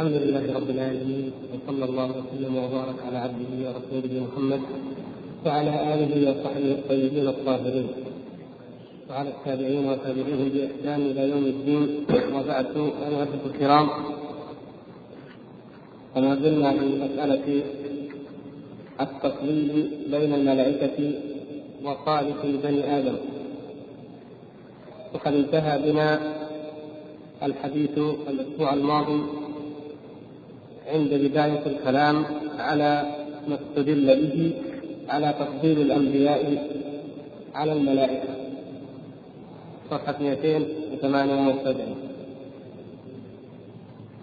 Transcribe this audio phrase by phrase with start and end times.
[0.00, 4.60] الحمد لله رب العالمين وصلى الله وسلم وبارك على عبده ورسوله محمد
[5.46, 7.88] وعلى آله وصحبه الطيبين الطاهرين.
[9.10, 11.82] وعلى التابعين وتابعيهم بإحسان إلى يوم الدين.
[12.34, 12.66] وبعد
[13.06, 13.88] أيها الكرام
[16.14, 17.46] فما زلنا في مسألة
[19.04, 20.98] التفضيل بين الملائكة
[21.84, 23.16] وصالح بني آدم.
[25.14, 26.08] وقد انتهى بنا
[27.42, 27.98] الحديث
[28.30, 29.39] الأسبوع الماضي
[30.90, 32.24] عند بداية الكلام
[32.58, 33.16] على
[33.48, 34.52] ما استدل به
[35.08, 36.68] على تفضيل الأنبياء
[37.54, 38.34] على الملائكة.
[39.90, 42.10] صفحة 278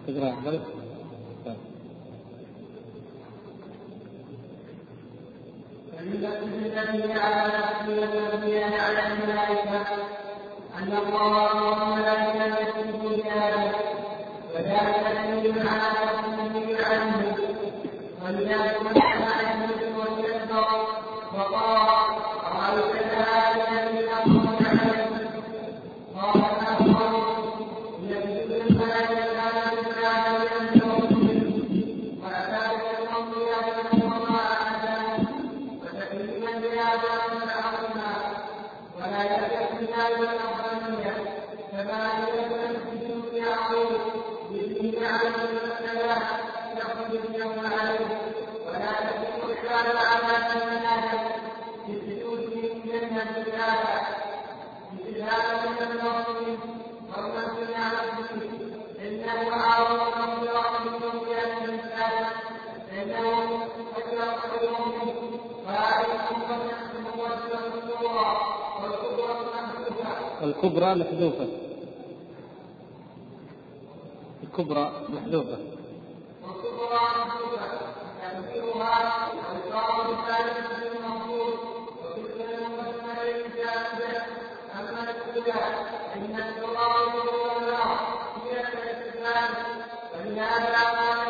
[0.08, 0.62] تقرأ أحضرك؟
[6.00, 9.82] الذي على تفضيل الأنبياء على الملائكة
[10.78, 13.97] أن الله وملائكته يكتب
[21.34, 22.08] وقال
[22.70, 23.57] أرأيت
[63.98, 64.72] أكثر خير
[65.68, 66.42] وعليكم
[67.20, 68.28] والنصر الصورة
[70.44, 71.48] الكبرى محذوفة.
[74.44, 75.58] الكبرى محذوفة.
[78.22, 78.96] تأثيرها
[79.50, 80.77] أوصاف الثالث.
[85.52, 89.54] أما الأولى أن التراب والنار هي الإسلام
[90.14, 91.27] فلهذا قال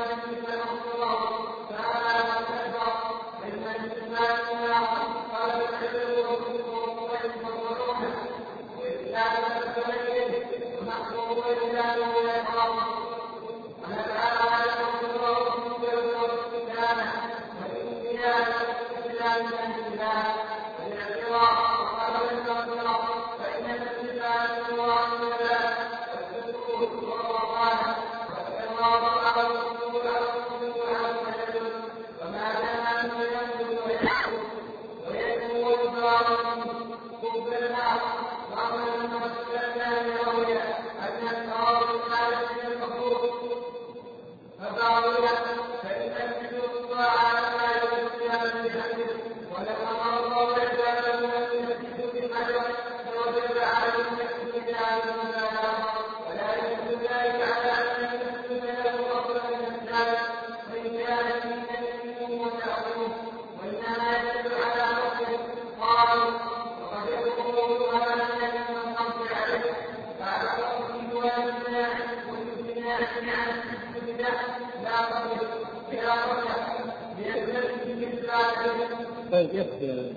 [79.31, 80.11] طيب يكفي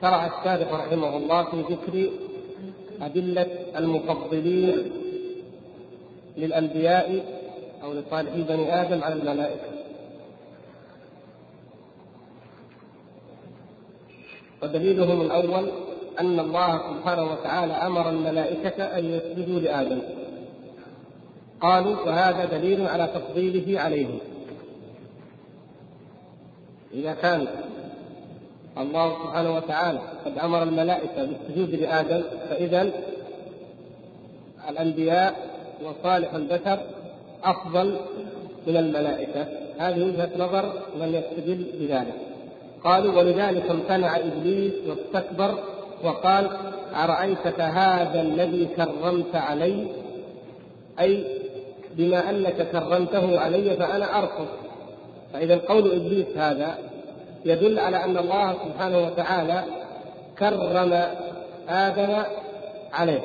[0.00, 2.10] شرع الشارح رحمه الله في ذكر
[3.02, 3.46] أدلة
[3.76, 4.92] المفضلين
[6.36, 7.24] للأنبياء
[7.82, 9.68] أو لصالحي بني آدم على الملائكة.
[14.62, 15.70] ودليلهم الأول
[16.20, 20.00] أن الله سبحانه وتعالى أمر الملائكة أن يسجدوا لآدم.
[21.60, 24.18] قالوا وهذا دليل على تفضيله عليهم.
[26.94, 27.46] إذا كان
[28.78, 32.90] الله سبحانه وتعالى قد أمر الملائكة بالسجود لآدم فإذا
[34.68, 35.34] الأنبياء
[35.84, 36.78] وصالح البشر
[37.44, 37.96] أفضل
[38.66, 39.46] من الملائكة.
[39.78, 42.14] هذه وجهة نظر من يستدل بذلك.
[42.84, 45.58] قالوا ولذلك امتنع إبليس واستكبر
[46.04, 46.50] وقال
[46.94, 49.86] أرأيتك هذا الذي كرمت علي؟
[51.00, 51.24] أي
[51.98, 54.46] بما أنك كرمته علي فأنا أرفض
[55.32, 56.78] فإذا قول إبليس هذا
[57.44, 59.64] يدل على أن الله سبحانه وتعالى
[60.38, 61.02] كرم
[61.68, 62.22] آدم
[62.92, 63.22] عليه.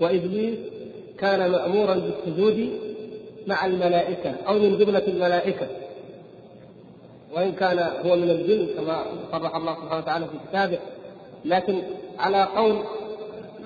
[0.00, 0.58] وإبليس
[1.18, 2.70] كان مأمورا بالسجود
[3.46, 5.66] مع الملائكة أو من جملة الملائكة.
[7.34, 10.78] وإن كان هو من الجن كما صرح الله سبحانه وتعالى في كتابه.
[11.44, 11.82] لكن
[12.18, 12.76] على قول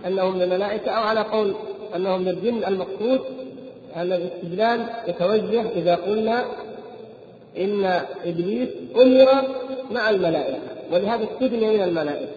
[0.07, 1.55] انهم من الملائكة أو على قول
[1.97, 3.21] انهم من الجن المقصود
[3.97, 6.45] ان الاستدلال يتوجه إذا قلنا
[7.59, 7.85] إن
[8.25, 9.29] إبليس أمر
[9.91, 10.59] مع الملائكة
[10.93, 12.33] ولهذا استثني من الملائكة.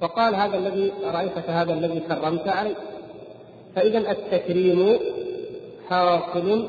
[0.00, 2.74] فقال هذا الذي رأيتك هذا الذي كرمت عليه
[3.76, 4.98] فإذا التكريم
[5.88, 6.66] حاصل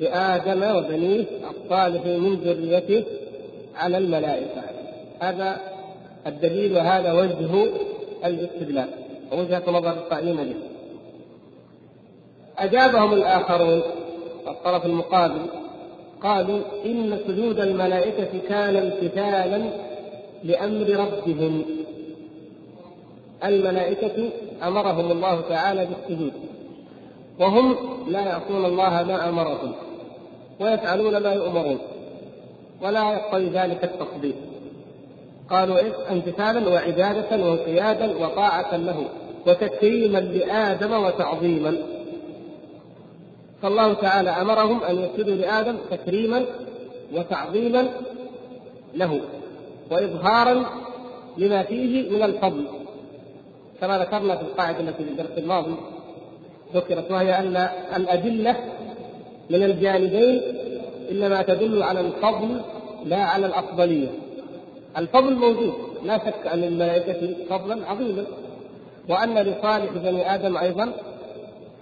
[0.00, 3.04] لآدم وبنيه الصالحين من ذريته
[3.76, 4.62] على الملائكة.
[5.20, 5.60] هذا
[6.26, 7.66] الدليل وهذا وجه
[8.24, 8.88] الاستدلال.
[9.32, 10.73] ووجهه نظر القائلين به
[12.58, 13.82] أجابهم الآخرون
[14.48, 15.46] الطرف المقابل
[16.22, 19.70] قالوا إن سجود الملائكة كان امتثالا
[20.44, 21.64] لأمر ربهم.
[23.44, 24.30] الملائكة
[24.62, 26.32] أمرهم الله تعالى بالسجود
[27.40, 27.76] وهم
[28.08, 29.72] لا يعصون الله ما أمرهم
[30.60, 31.78] ويفعلون ما يؤمرون
[32.82, 34.34] ولا يقتضي ذلك التفضيل
[35.50, 39.04] قالوا إيه؟ امتثالا وعبادة وانقيادا وطاعة له
[39.46, 41.76] وتكريما لآدم وتعظيما.
[43.64, 46.44] فالله تعالى أمرهم أن يسجدوا لآدم تكريما
[47.14, 47.88] وتعظيما
[48.94, 49.20] له
[49.90, 50.64] وإظهارا
[51.36, 52.66] لما فيه من الفضل
[53.80, 55.74] كما ذكرنا في القاعدة التي في الدرس الماضي
[56.74, 58.56] ذكرت وهي أن الأدلة
[59.50, 60.42] من الجانبين
[61.10, 62.60] إنما تدل على الفضل
[63.04, 64.08] لا على الأفضلية.
[64.98, 65.74] الفضل موجود
[66.04, 68.24] لا شك أن للملائكه فضلا عظيما
[69.08, 70.92] وأن لصالح بني آدم أيضا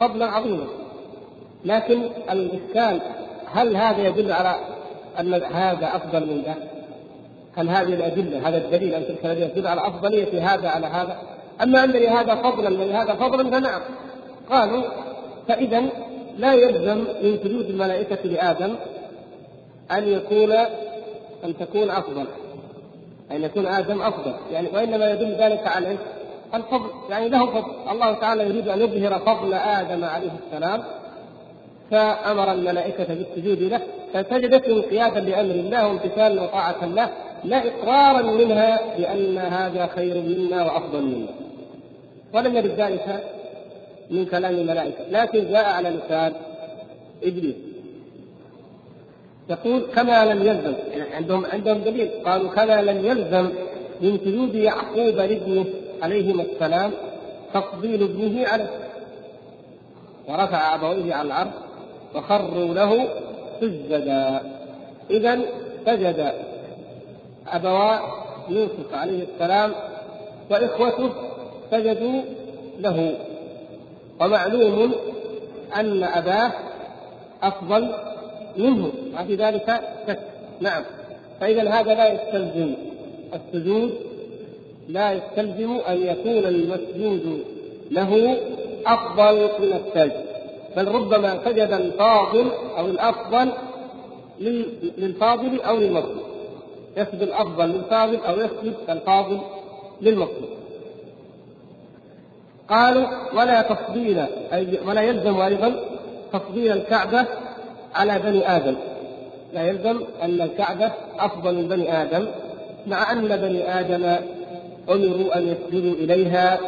[0.00, 0.81] فضلا عظيما.
[1.64, 3.00] لكن الإشكال
[3.52, 4.54] هل هذا يدل على
[5.20, 6.56] أن هذا أفضل من ذاك؟
[7.56, 11.16] هل هذه الأدلة هذا الدليل أن تلك الأدلة تدل على أفضلية هذا على هذا؟
[11.62, 13.80] أما أن لهذا فضلا ولهذا فضلا فنعم.
[14.50, 14.82] قالوا
[15.48, 15.82] فإذا
[16.38, 18.74] لا يلزم من سجود الملائكة لآدم
[19.92, 20.52] أن يكون
[21.44, 22.24] أن تكون أفضل
[23.30, 24.34] أن يكون آدم أفضل.
[24.52, 25.96] يعني وإنما يدل ذلك على
[26.54, 26.90] الفضل.
[27.10, 27.90] يعني له فضل.
[27.90, 30.82] الله تعالى يريد أن يظهر فضل آدم عليه السلام
[31.90, 33.80] فأمر الملائكة بالسجود له
[34.14, 37.10] فسجدت انقيادا لأمر الله وامتثالا وطاعة له
[37.44, 41.28] لا اقرارا منها بأن هذا خير منا وأفضل منا.
[42.34, 43.24] ولم يرد ذلك
[44.10, 45.04] من كلام الملائكة.
[45.10, 46.32] لكن جاء على لسان
[47.22, 47.54] إبليس.
[49.50, 50.74] يقول كما لم يلزم.
[50.90, 52.10] يعني عندهم عندهم دليل.
[52.24, 53.48] قالوا كما لم يلزم
[54.00, 55.64] من سجود يعقوب لابنه
[56.02, 56.90] عليهما السلام
[57.54, 58.70] تفضيل ابنه عليه.
[60.28, 61.52] ورفع أبويه على العرش
[62.14, 63.08] وخروا له
[63.60, 64.40] سجدا.
[65.10, 65.40] إذا
[65.86, 66.32] سجد
[67.46, 67.96] أبوا
[68.48, 69.72] يوسف عليه السلام
[70.50, 71.10] وإخوته
[71.70, 72.22] سجدوا
[72.80, 73.14] له.
[74.20, 74.92] ومعلوم
[75.76, 76.52] أن أباه
[77.42, 77.94] أفضل
[78.56, 80.18] منه وفي ذلك شك.
[80.60, 80.82] نعم.
[81.40, 82.74] فإذا هذا لا يستلزم
[83.34, 83.92] السجود
[84.88, 87.44] لا يستلزم أن يكون المسجود
[87.90, 88.36] له
[88.86, 90.31] أفضل من السجد.
[90.76, 93.52] بل ربما سجد الفاضل أو الأفضل
[94.98, 96.22] للفاضل أو للمطلوب.
[96.96, 99.40] يسجد الأفضل للفاضل أو يسجد الفاضل
[100.00, 100.48] للمطلوب.
[102.68, 104.18] قالوا ولا تفضيل
[104.52, 105.74] أي ولا يلزم أيضا
[106.32, 107.24] تفضيل الكعبة
[107.94, 108.76] على بني آدم.
[109.52, 112.26] لا يلزم أن الكعبة أفضل من بني آدم
[112.86, 114.16] مع أن بني آدم
[114.90, 116.58] أمروا أن يسجدوا إليها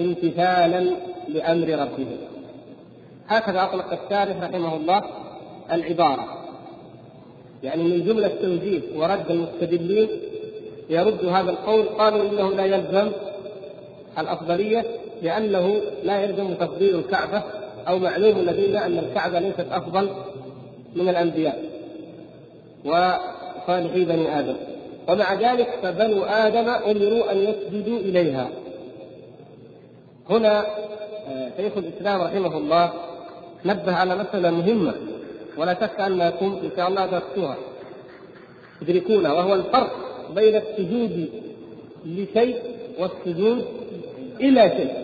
[0.00, 0.90] امتثالا
[1.28, 2.31] لأمر ربهم.
[3.38, 5.02] هكذا اطلق الشارح رحمه الله
[5.72, 6.24] العبارة.
[7.62, 10.08] يعني من جملة توجيه ورد المستدلين
[10.90, 13.12] يرد هذا القول قالوا إنه لا يلزم
[14.18, 14.84] الأفضلية
[15.22, 17.42] لأنه لا يلزم تفضيل الكعبة
[17.88, 20.10] أو معلوم لدينا أن الكعبة ليست أفضل
[20.96, 21.64] من الأنبياء.
[22.84, 24.56] وصالحي بني آدم.
[25.08, 28.48] ومع ذلك فبنو آدم أمروا أن يسجدوا إليها.
[30.30, 30.66] هنا
[31.28, 32.92] آه، شيخ الإسلام رحمه الله
[33.64, 34.94] نبه على مسألة مهمة
[35.56, 37.56] ولا شك أنكم إن شاء الله درستوها.
[38.80, 39.96] تدركونها وهو الفرق
[40.34, 41.28] بين السجود
[42.06, 42.62] لشيء
[42.98, 43.64] والسجود
[44.40, 44.94] إلى شيء.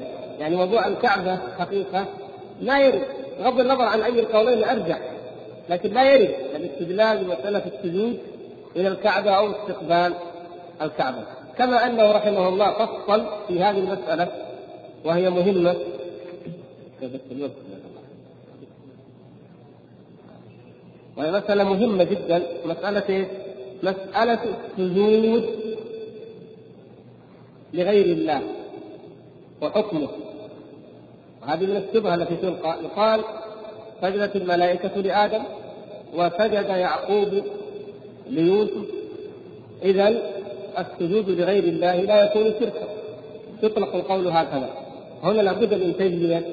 [0.41, 2.07] يعني موضوع الكعبة حقيقة
[2.61, 3.03] لا يرد.
[3.41, 4.99] بغض النظر عن أي القولين أرجع.
[5.69, 8.19] لكن لا يرد الاستدلال بمسألة السجود
[8.77, 10.15] إلى الكعبة أو استقبال
[10.83, 11.23] الكعبة.
[11.59, 14.29] كما أنه رحمه الله فصل في هذه المسألة
[15.05, 15.77] وهي مهمة.
[21.19, 22.43] وهي مسألة مهمة جدا.
[22.65, 23.27] مسألة إيه؟
[23.83, 24.39] مسألة
[24.79, 25.45] السجود
[27.75, 28.43] لغير الله
[29.63, 30.09] وحكمه.
[31.43, 32.77] وهذه من الشبهة التي تلقى.
[32.85, 33.21] يقال
[34.03, 35.43] سجدت الملائكة لآدم
[36.15, 37.43] وسجد يعقوب
[38.31, 38.85] ليوسف.
[39.83, 40.09] إذا
[40.79, 42.89] السجود لغير الله لا يكون شركا.
[43.63, 44.71] يطلق القول هكذا.
[45.23, 46.47] هنا لابد من تجزية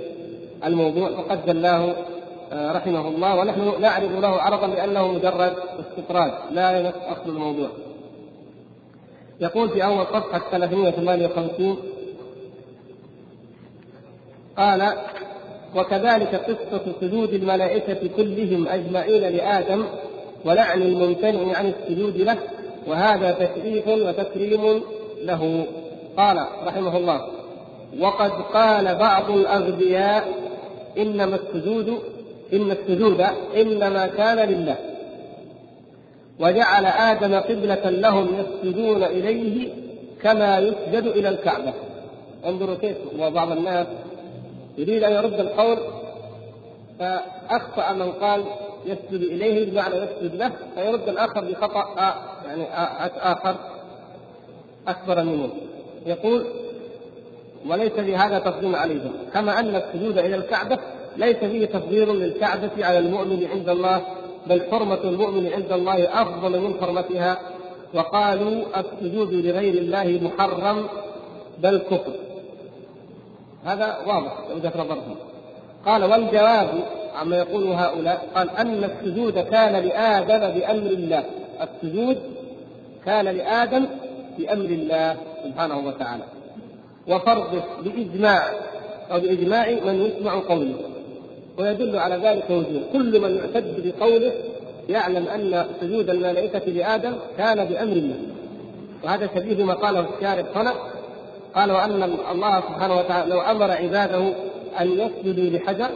[0.66, 1.10] الموضوع.
[1.10, 2.15] وقد جلاه آه،
[2.54, 6.34] رحمه الله ونحن نعرض له عرضا لأنه مجرد استطراد.
[6.52, 7.70] لا أصل الموضوع.
[9.42, 11.78] يقول في أول صفحة 358
[14.58, 14.94] قال
[15.76, 19.86] وكذلك قصة سجود الملائكة كلهم أجمعين لآدم
[20.46, 22.38] ولعن الممتنع عن السجود له
[22.88, 24.82] وهذا تشريف وتكريم
[25.24, 25.66] له.
[26.18, 27.28] قال رحمه الله
[28.00, 30.34] وقد قال بعض الأغبياء
[30.98, 32.00] إنما السجود
[32.54, 33.22] إن السجود
[33.56, 34.76] إنما كان لله.
[36.40, 39.74] وجعل آدم قبلة لهم يسجدون إليه
[40.22, 41.74] كما يسجد إلى الكعبة.
[42.46, 43.88] انظروا كيف وبعض الناس
[44.78, 45.78] يريد أن يرد القول
[47.00, 48.44] فأخطأ من قال
[48.86, 51.96] يسجد إليه بمعنى يسجد له فيرد الآخر بخطأ
[52.48, 52.64] يعني
[53.18, 53.56] آخر
[54.88, 55.50] أكبر منه.
[56.06, 56.46] يقول
[57.70, 60.78] وليس في هذا تفضيل عليهم كما أن السجود إلى الكعبة
[61.18, 64.02] ليس فيه تفضيل للكعبة على المؤمن عند الله
[64.48, 67.40] بل حرمة المؤمن عند الله أفضل من حرمتها.
[67.94, 70.88] وقالوا السجود لغير الله محرم
[71.60, 72.14] بل كفر.
[73.66, 75.16] هذا واضح وجهة نظرهم.
[75.86, 76.70] قال والجواب
[77.16, 81.24] عما يقول هؤلاء قال أن السجود كان لآدم بأمر الله.
[81.62, 82.18] السجود
[83.06, 83.86] كان لآدم
[84.38, 86.24] بأمر الله سبحانه وتعالى.
[87.08, 88.44] وفرضه بإجماع
[89.12, 90.95] أو بإجماع من يسمع قوله.
[91.58, 94.34] ويدل على ذلك وجوه كل من يعتد بقوله
[94.90, 98.16] يعلم أن سجود الملائكة لآدم كان بأمر الله.
[99.04, 100.74] وهذا شبيه ما قاله الشارع هنا.
[101.56, 104.34] قال وأن الله سبحانه وتعالى لو أمر عباده
[104.82, 105.90] أن يسجدوا لحجر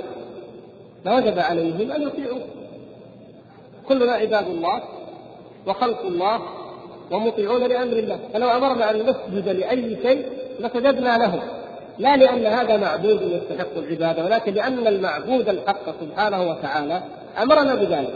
[1.05, 2.39] لوجب عليهم أن يطيعوا
[3.87, 4.81] كلنا عباد الله
[5.67, 6.39] وخلق الله
[7.11, 8.19] ومطيعون لأمر الله.
[8.33, 10.25] فلو أمرنا أن نسجد لأي شيء
[10.59, 11.41] لسجدنا له
[11.99, 17.01] لا لأن هذا معبود يستحق العبادة ولكن لأن المعبود الحق سبحانه وتعالى
[17.41, 18.13] أمرنا بذلك.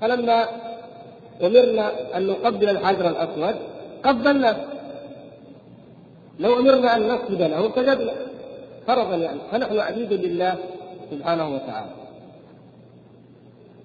[0.00, 0.46] فلما
[1.42, 3.54] أمرنا أن نقبل الحجر الأسود
[4.02, 4.56] قبلناه
[6.38, 8.12] لو أمرنا أن نسجد له سجدنا.
[8.86, 9.38] فرضا يعني.
[9.52, 10.56] فنحن عبيد لله
[11.10, 11.90] سبحانه وتعالى.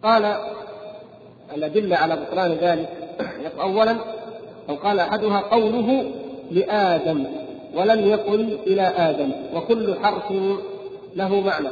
[0.04, 0.38] قال
[1.56, 2.90] الأدلة على بطلان ذلك.
[3.60, 3.98] أولا
[4.70, 6.12] أو قال أحدها قوله
[6.52, 7.26] لآدم.
[7.78, 10.32] ولم يقل إلى آدم وكل حرف
[11.16, 11.70] له معنى.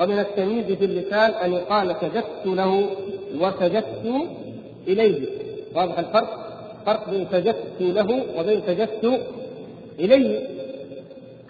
[0.00, 2.86] ومن التمييز في اللسان أن يقال سجدت له
[3.40, 4.28] وسجدت
[4.88, 5.28] إليه.
[5.74, 6.30] واضح الفرق؟
[6.86, 9.20] فرق بين سجدت له وبين سجدت
[9.98, 10.48] إليه.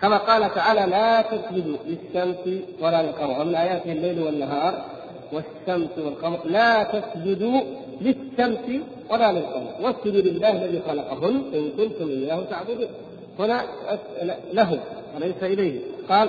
[0.00, 3.40] كما قال تعالى لا تسجدوا للشمس ولا للقمر.
[3.40, 4.84] ومن آياته الليل والنهار
[5.32, 7.60] والشمس والقمر لا تسجدوا
[8.00, 8.66] للشمس
[9.10, 9.70] ولا للقمر.
[9.82, 12.88] واسجدوا لله الذي خلقهن إن كنتم إياه تعبدون.
[13.38, 13.64] هنا
[14.52, 14.80] له
[15.16, 16.28] وليس إليه قال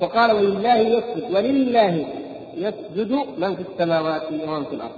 [0.00, 2.06] وقال ولله يسجد ولله
[2.56, 4.92] يسجد من في السماوات ومن في الأرض.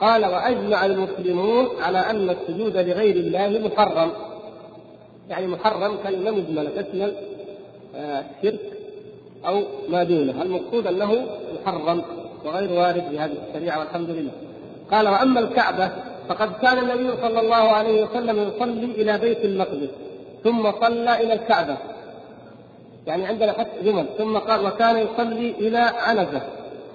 [0.00, 4.10] قال وأجمع المسلمون على أن السجود لغير الله محرم.
[5.28, 7.12] يعني محرم كلمة مجملة تشمل
[7.96, 8.60] آه، الشرك
[9.46, 10.42] أو ما دونه.
[10.42, 11.26] المقصود أنه
[11.62, 12.02] محرم
[12.44, 14.32] وغير وارد في هذه الشريعة والحمد لله.
[14.90, 15.90] قال وأما الكعبة
[16.28, 20.05] فقد كان النبي صلى الله عليه وسلم يصلي إلى بيت المقدس.
[20.46, 21.76] ثم صلى إلى الكعبة.
[23.06, 24.06] يعني عندنا حتى جمل.
[24.18, 26.42] ثم قال وكان يصلي إلى عنزة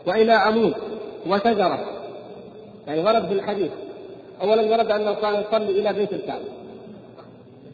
[0.05, 0.74] وإلى عمود
[1.27, 1.79] وشجرة.
[2.88, 3.72] يعني ورد في الحديث.
[4.41, 6.46] أولا ورد أنه كان يصلي إلى بيت الكعبة.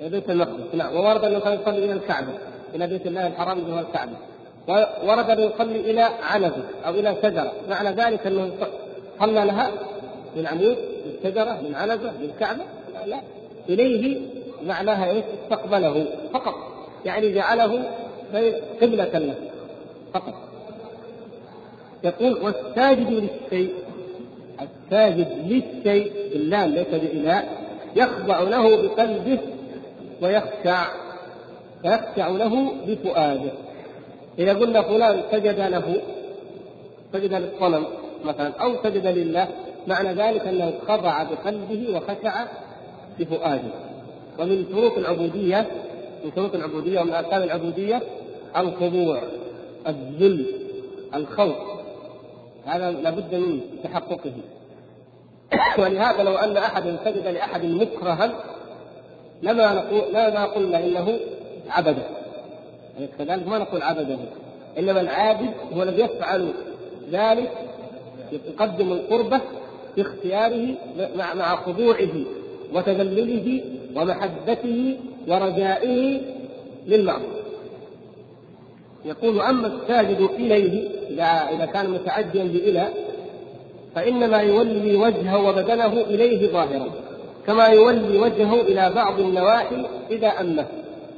[0.02, 0.76] إلى بيت المقدس.
[0.76, 0.96] نعم.
[0.96, 2.34] وورد أنه كان يصلي إلى الكعبة.
[2.76, 4.12] إلى بيت الله الحرام اللي هو الكعبة.
[5.04, 7.52] ورد أنه يصلي إلى عنزة أو إلى شجرة.
[7.70, 8.52] معنى ذلك أنه
[9.20, 9.72] صلى لها
[10.36, 12.64] من عمود من شجرة من عنزة من كعبة.
[13.06, 13.20] لا.
[13.70, 14.20] إليه
[14.66, 16.56] معناها إيش؟ استقبله فقط.
[17.06, 17.90] يعني جعله
[18.82, 19.36] قبلة له
[20.14, 20.34] فقط.
[22.04, 23.74] يقول والساجد للشيء
[24.62, 27.44] الساجد للشيء بالله ليس بإله
[27.96, 29.40] يخضع له بقلبه
[30.22, 30.86] ويخشع
[31.82, 33.52] فيخشع له بفؤاده.
[34.40, 36.02] إذا قلنا فلان سجد له
[37.14, 37.86] سجد للصنم
[38.26, 39.48] مثلا أو سجد لله
[39.88, 42.46] معنى ذلك أنه خضع بقلبه وخشع
[43.20, 43.87] بفؤاده.
[44.40, 45.68] ومن شروط العبودية
[46.24, 48.02] من شروط العبودية ومن أركان العبودية
[48.58, 49.22] الخضوع
[49.88, 50.46] الذل
[51.16, 51.56] الخوف.
[52.66, 54.34] هذا لابد من تحققه.
[55.82, 58.34] ولهذا لو أن أحدا سجد لأحد مكرها
[59.44, 61.20] لما نقول لما قلنا إنه
[61.70, 62.04] عبده.
[62.96, 64.18] يعني كذلك ما نقول عبده.
[64.80, 66.54] إنما العابد هو الذي يفعل
[67.12, 67.52] ذلك
[68.32, 69.42] يقدم القربة
[69.98, 70.76] باختياره
[71.16, 72.10] مع خضوعه
[72.74, 73.62] وتذلله
[73.98, 76.22] ومحبته ورجائه
[76.88, 77.38] للمعبود
[79.06, 80.90] يقول أما الساجد إليه
[81.52, 82.90] إذا كان متعديا بإلى
[83.96, 86.92] فإنما يولي وجهه وبدنه إليه ظاهرا
[87.48, 90.66] كما يولي وجهه إلى بعض النواحي إذا أمه.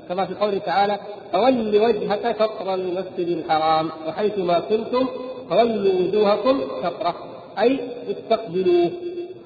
[0.10, 1.00] كما في قوله تعالى
[1.34, 5.08] فول وجهك شطر المسجد الحرام وحيث ما كنتم
[5.50, 7.16] فولوا وجوهكم شطره
[7.60, 8.92] أي استقبلوه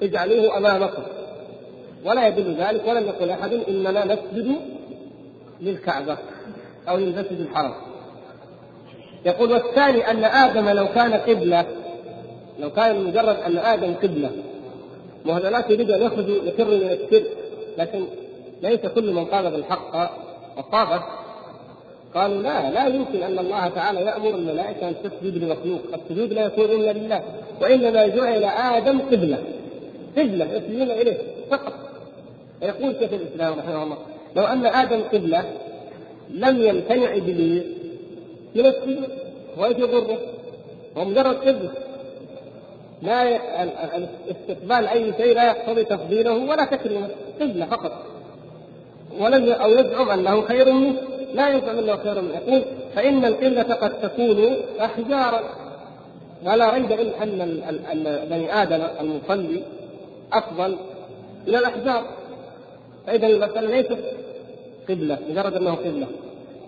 [0.02, 1.02] اجعلوه أمامكم.
[2.04, 4.56] ولا يدل ذلك ولم يقل أحد إننا نسجد
[5.60, 6.16] للكعبة
[6.88, 7.74] أو للمسجد الحرام.
[9.26, 11.66] يقول والثاني أن آدم لو كان قبلة
[12.60, 14.30] لو كان مجرد أن آدم قبلة
[15.26, 17.24] وهذولاك يريدوا أن يخرجوا يفروا من الشرك
[17.78, 18.04] لكن
[18.62, 20.10] ليس كل من قال بالحق
[20.58, 21.02] وصابت
[22.14, 26.64] قالوا لا لا يمكن أن الله تعالى يأمر الملائكة أن تسجد لمخلوق، السجود لا يكون
[26.64, 27.22] إلا لله،
[27.60, 29.38] وإنما جعل آدم قبلة.
[30.18, 31.18] قبلة يسجدون إليه
[31.50, 31.72] فقط.
[32.64, 33.96] يقول شيخ الإسلام رحمه الله
[34.36, 35.44] لو أن آدم قبله
[36.30, 37.64] لم يمتنع ابليس
[38.54, 39.08] من السجود
[39.58, 40.18] وايش يضره؟
[40.96, 41.70] هو مجرد قبله
[43.02, 43.38] لا
[44.30, 47.08] استقبال أي شيء لا يقتضي تفضيله ولا تكريمه
[47.40, 47.92] قبلة فقط.
[49.20, 50.94] ولم أو يزعم أنه خير منه
[51.34, 52.34] لا يزعم أنه خير منه.
[52.34, 52.62] يقول
[52.94, 55.40] فإن القله قد تكون أحجارا.
[56.46, 57.40] ولا ريب ان
[57.92, 59.62] أن بني آدم المصلي
[60.32, 60.76] أفضل
[61.46, 62.04] من الأحجار.
[63.06, 63.98] فإذا المسألة ليست
[64.88, 66.06] قبلة مجرد انه قبلة.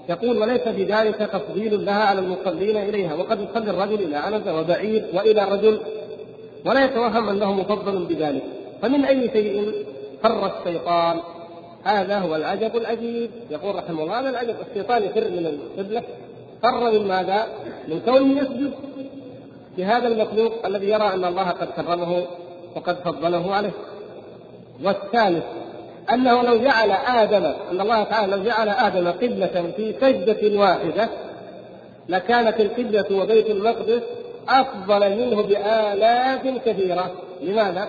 [0.09, 3.15] يقول وليس في ذلك تفضيل لها على المصلين إليها.
[3.15, 5.81] وقد يصلي الرجل إلى عنزه وبعير وإلى رجل
[6.65, 8.43] ولا يتوهم أنه مفضل بذلك.
[8.83, 9.73] فمن أي شيء
[10.23, 11.17] فر الشيطان؟
[11.85, 16.03] هذا هو العجب العجيب يقول رحمه الله هذا العجب الشيطان يفر من القبلة.
[16.63, 17.47] فر من ماذا؟
[17.89, 18.73] من كونه يسجد.
[19.79, 22.23] لهذا المخلوق الذي يرى أن الله قد كرمه
[22.77, 23.71] وقد فضله عليه.
[24.85, 25.45] والثالث
[26.13, 31.09] أنه لو جعل آدم أن الله تعالى لو جعل آدم قبلة في سجدة واحدة
[32.09, 34.03] لكانت القبلة وبيت المقدس
[34.49, 37.13] أفضل منه بآلاف كثيرة.
[37.43, 37.89] لماذا؟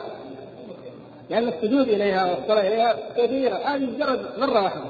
[1.29, 3.55] لأن السجود إليها والصلاة إليها كثيرة.
[3.55, 4.85] هذه مجرد مرة واحدة.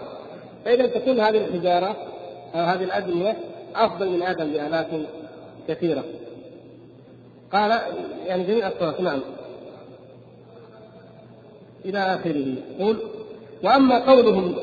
[0.66, 1.96] فإذا تكون هذه الحجارة
[2.56, 3.38] أو هذه الأدمية
[3.76, 4.88] أفضل من آدم بآلاف
[5.68, 6.04] كثيرة.
[7.54, 7.80] قال
[8.26, 9.22] يعني جميع الصلاة نعم.
[11.86, 12.56] إلى آخره.
[12.80, 12.98] يقول
[13.64, 14.56] وأما قولهم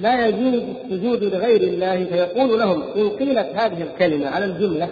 [0.00, 4.88] لا يجوز السجود لغير الله فيقول لهم إن قيلت هذه الكلمة على الجملة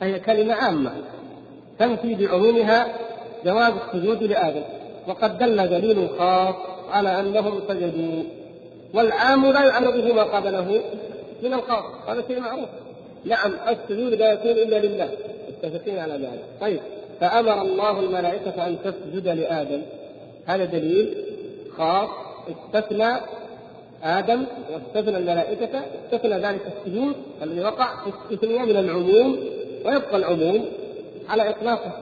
[0.00, 0.92] فهي كلمة عامة
[1.78, 2.86] تنفي بعمومها
[3.44, 4.62] جواز السجود لآدم
[5.08, 6.54] وقد دل دليل خاص
[6.90, 8.22] على أنهم سجدوا
[8.94, 10.80] والعام لا يعلم به ما قبله
[11.42, 12.68] من الخاص هذا شيء معروف.
[13.24, 15.08] نعم السجود لا يكون إلا لله
[15.48, 16.42] متفقين على ذلك.
[16.60, 16.80] طيب
[17.20, 19.82] فأمر الله الملائكة أن تسجد لآدم
[20.46, 21.25] هذا دليل.
[21.78, 22.08] خاص
[22.50, 23.16] استثنى
[24.02, 29.38] آدم واستثنى الملائكة استثنى ذلك السجود الذي وقع استثنية من العموم
[29.84, 30.64] ويبقى العموم
[31.28, 31.92] على إطلاقه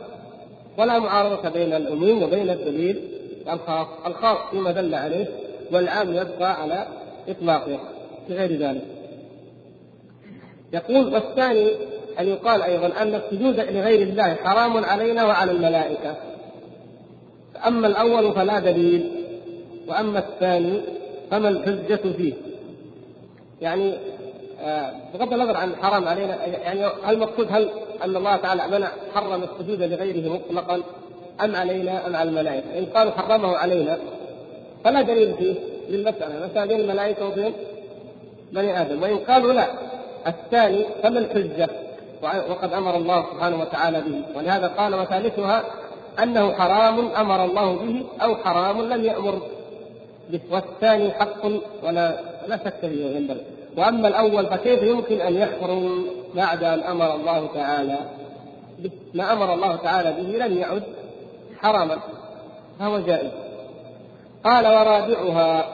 [0.78, 3.08] ولا معارضة بين العموم وبين الدليل
[3.52, 5.26] الخاص، الخاص فيما دل عليه
[5.72, 6.86] والعام يبقى على
[7.28, 7.78] إطلاقه
[8.28, 8.84] بغير ذلك.
[10.72, 11.68] يقول والثاني
[12.20, 16.16] أن يقال أيضا أن السجود لغير الله حرام علينا وعلى الملائكة.
[17.66, 19.23] أما الأول فلا دليل
[19.88, 20.80] وأما الثاني
[21.30, 22.32] فما الحجة فيه.
[23.60, 23.94] يعني
[24.60, 27.68] آه، بغض النظر عن الحرام علينا يعني المقصود هل
[28.04, 30.82] أن الله تعالى منع حرم السجود لغيره مطلقا
[31.44, 33.98] أم علينا أم على الملائكة؟ إن قالوا حرمه علينا
[34.84, 35.54] فلا دليل فيه
[35.88, 37.52] للمسألة، مساله بين الملائكة وبين
[38.52, 39.66] بني آدم، وإن قالوا لا
[40.26, 41.68] الثاني فما الحجة؟
[42.22, 45.64] وقد أمر الله سبحانه وتعالى به، ولهذا قال وثالثها
[46.22, 49.42] أنه حرام أمر الله به أو حرام لم يأمر
[50.50, 51.46] والثاني حق
[51.82, 53.40] ولا لا شك فيه ينبغي.
[53.76, 57.98] وأما الأول فكيف يمكن أن يحرم بعد أن أمر الله تعالى
[59.14, 60.82] ما أمر الله تعالى به لم يعد
[61.58, 61.98] حراما
[62.78, 63.30] فهو جائز
[64.44, 65.66] قال ورابعها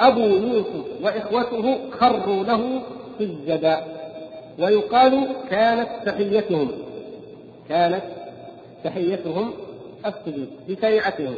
[0.00, 2.82] أبو يوسف وإخوته خروا له
[3.18, 3.84] سجدا
[4.58, 6.68] ويقال كانت تحيتهم
[7.68, 8.02] كانت
[8.84, 9.52] تحيتهم
[10.06, 11.34] السجود بشريعتهم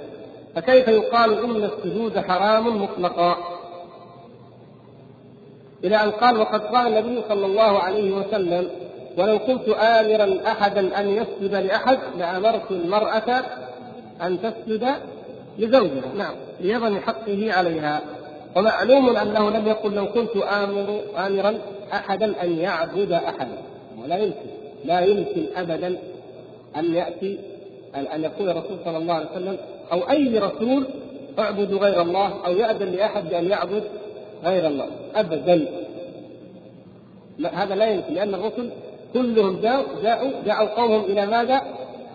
[0.56, 3.36] فكيف يقال إن السجود حرام مطلقا؟
[5.84, 8.70] إلى أن قال وقد قال النبي صلى الله عليه وسلم
[9.18, 13.42] ولو كنت آمرا أحدا أن يسجد لأحد لأمرت المرأة
[14.22, 14.86] أن تسجد
[15.58, 16.14] لزوجها.
[16.16, 18.00] نعم ليظن حقه عليها.
[18.56, 21.58] ومعلوم أنه لم يقل لو كنت آمر آمرا
[21.92, 23.58] أحدا أن يعبد أحدا.
[24.02, 24.46] ولا يمكن
[24.84, 25.98] لا يمكن أبدا
[26.76, 27.38] أن يأتي
[28.14, 29.58] أن يقول الرسول صلى الله عليه وسلم
[29.92, 30.86] أو أي رسول
[31.38, 33.82] اعبد غير الله أو يأذن لأحد بأن يعبد
[34.44, 34.86] غير الله.
[35.14, 35.66] ابدا.
[37.52, 38.70] هذا لا يمكن لأن الرسل
[39.14, 41.62] كلهم جاءوا جاءوا دعوا قومهم إلى ماذا؟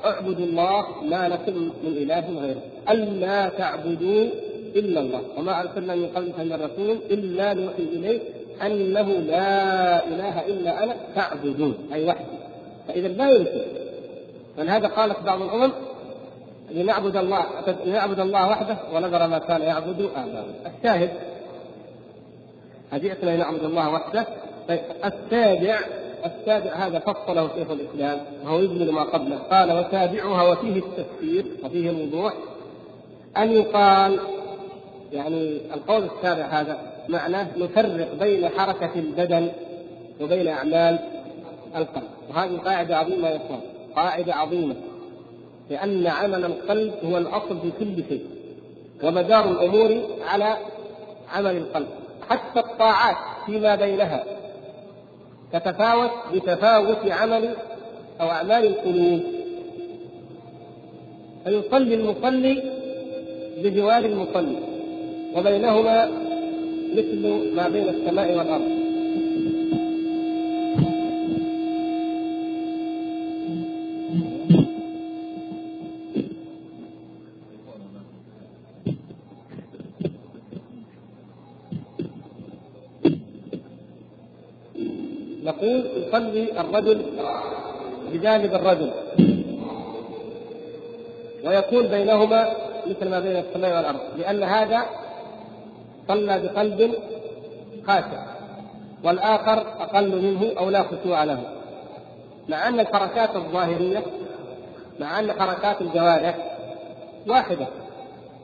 [0.05, 2.61] اعبدوا الله ما لكم من إله غيره.
[2.89, 4.29] ألا تعبدوا
[4.75, 5.21] إلا الله.
[5.37, 8.19] وما أرسلنا من قبلك من رسول إلا نوحي إليه
[8.65, 12.37] أنه لا إله إلا أنا فاعبدون أي وحدي
[12.87, 13.61] فإذا لا يمكن.
[14.57, 15.71] فلهذا قالت بعض الأمم
[16.73, 17.45] لنعبد الله
[17.85, 21.09] لنعبد الله وحده ونذر ما كان يعبد آباؤنا الشاهد
[22.93, 24.27] أجئتنا لنعبد الله وحده.
[24.67, 25.79] طيب السابع
[26.25, 28.19] السابع هذا فصله شيخ الإسلام.
[28.45, 29.37] وهو يجمل ما قبله.
[29.37, 32.33] قال وتابعها وفيه التفسير وفيه الوضوح
[33.37, 34.19] أن يقال
[35.11, 36.77] يعني القول السابع هذا
[37.09, 39.51] معناه نفرق بين حركة البدن
[40.21, 40.99] وبين أعمال
[41.75, 42.09] القلب.
[42.29, 43.59] وهذه قاعدة عظيمة يا إخوان.
[43.95, 44.75] قاعدة عظيمة.
[45.69, 48.25] لأن عمل القلب هو الأصل في كل شيء
[49.03, 50.57] ومدار الأمور على
[51.33, 51.87] عمل القلب.
[52.29, 54.23] حتى الطاعات فيما بينها
[55.53, 57.55] تتفاوت بتفاوت عمل
[58.21, 59.21] أو أعمال القلوب.
[61.45, 62.63] فيصلي المصلي
[63.63, 64.57] بجوار المصلي
[65.35, 66.11] وبينهما
[66.93, 68.80] مثل ما بين السماء والأرض.
[86.11, 87.01] يصلي الرجل
[88.13, 88.91] بجانب الرجل.
[91.45, 92.53] ويكون بينهما
[92.87, 94.81] مثل ما بين السماء والأرض لأن هذا
[96.07, 96.93] صلى بقلب
[97.87, 98.23] خاشع
[99.03, 101.39] والآخر أقل منه أو لا خشوع له.
[102.49, 104.03] مع أن الحركات الظاهرية
[104.99, 106.35] مع أن حركات الجوارح
[107.27, 107.67] واحدة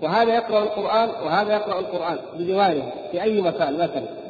[0.02, 4.27] وهذا يقرأ القرآن وهذا يقرأ القرآن بجواره في أي مكان مثلا.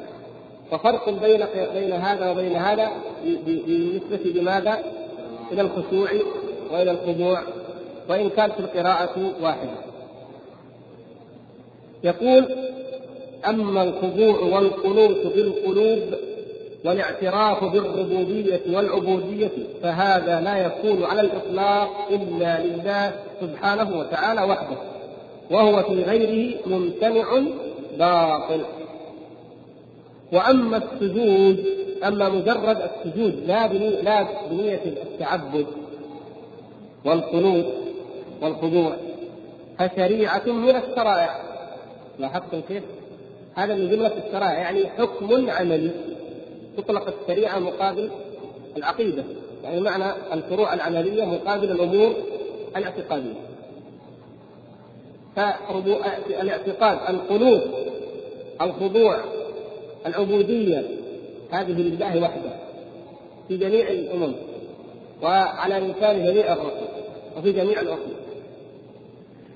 [0.72, 2.92] وفرق بين بين هذا وبين هذا
[3.46, 4.80] بالنسبة لماذا؟
[5.52, 6.10] إلى الخشوع
[6.72, 7.42] وإلى الخضوع
[8.10, 9.78] وإن كانت القراءة واحدة.
[12.04, 12.46] يقول
[13.48, 16.00] أما الخضوع والقنوت بالقلوب
[16.86, 19.52] والاعتراف بالربوبية والعبودية
[19.84, 24.78] فهذا لا يكون على الإطلاق إلا لله سبحانه وتعالى وحده
[25.52, 27.26] وهو في غيره ممتنع
[28.00, 28.62] باطل
[30.34, 31.66] وأما السجود
[32.04, 35.66] أما مجرد السجود لا بنية لا بنية التعبد
[37.06, 37.66] والقنوت
[38.42, 38.96] والخضوع
[39.80, 41.40] فشريعة من الشرائع.
[42.20, 42.84] لاحظتم كيف؟
[43.56, 45.92] هذا من جملة الشرائع يعني حكم عملي
[46.78, 48.10] تطلق الشريعة مقابل
[48.78, 49.24] العقيدة
[49.64, 52.14] يعني معنى الفروع العملية مقابل الأمور
[52.78, 53.34] الاعتقادية.
[55.36, 57.64] فالاعتقاد القنوت
[58.62, 59.18] الخضوع
[60.06, 60.84] العبودية
[61.52, 62.52] هذه لله وحده
[63.48, 64.34] في جميع الأمم
[65.22, 66.88] وعلى لسان جميع الرسل
[67.38, 68.18] وفي جميع الأصول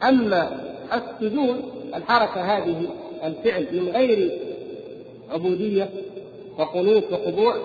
[0.04, 0.60] أما
[0.94, 1.56] السجود
[1.96, 2.88] الحركة هذه
[3.24, 4.32] الفعل من غير
[5.32, 5.90] عبودية
[6.58, 7.56] وقنوت وخضوع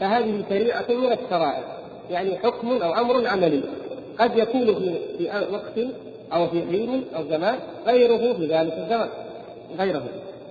[0.00, 1.64] فهذه شريعة من الشرائع
[2.10, 3.62] يعني حكم أو أمر عملي.
[4.18, 4.74] قد يكون
[5.18, 5.88] في وقت
[6.32, 9.08] أو في حين أو زمان غيره في ذلك الزمان
[9.78, 10.04] غيره.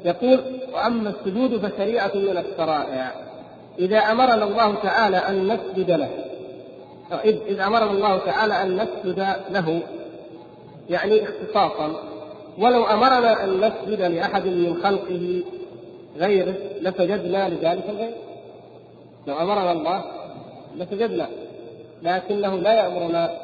[0.06, 0.40] يقول
[0.74, 3.12] وأما السجود فشريعة من الشرائع.
[3.80, 6.10] إذا أمرنا الله تعالى أن نسجد له
[7.24, 9.82] إذ أمرنا الله تعالى أن نسجد له
[10.90, 11.94] يعني اختصاصا
[12.58, 15.44] ولو أمرنا أن نسجد لأحد من خلقه
[16.18, 18.16] غيره لسجدنا لذلك الغير
[19.28, 20.04] لو أمرنا الله
[20.76, 21.28] لسجدنا
[22.04, 23.38] لكنه لا يأمرنا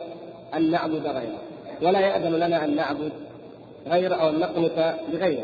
[0.54, 1.40] أن نعبد غيره
[1.82, 3.12] ولا يأذن لنا أن نعبد
[3.88, 5.44] غيره أو أن نقنت لغيره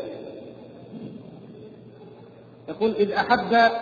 [2.68, 3.72] يقول إذ أحب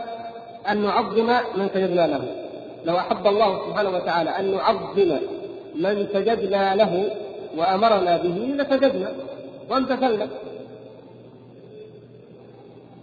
[0.70, 2.24] أن نعظم من سجدنا له.
[2.84, 5.18] لو أحب الله سبحانه وتعالى أن نعظم
[5.74, 7.10] من سجدنا له
[7.56, 9.12] وأمرنا به لسجدنا
[9.70, 10.28] وامتثلنا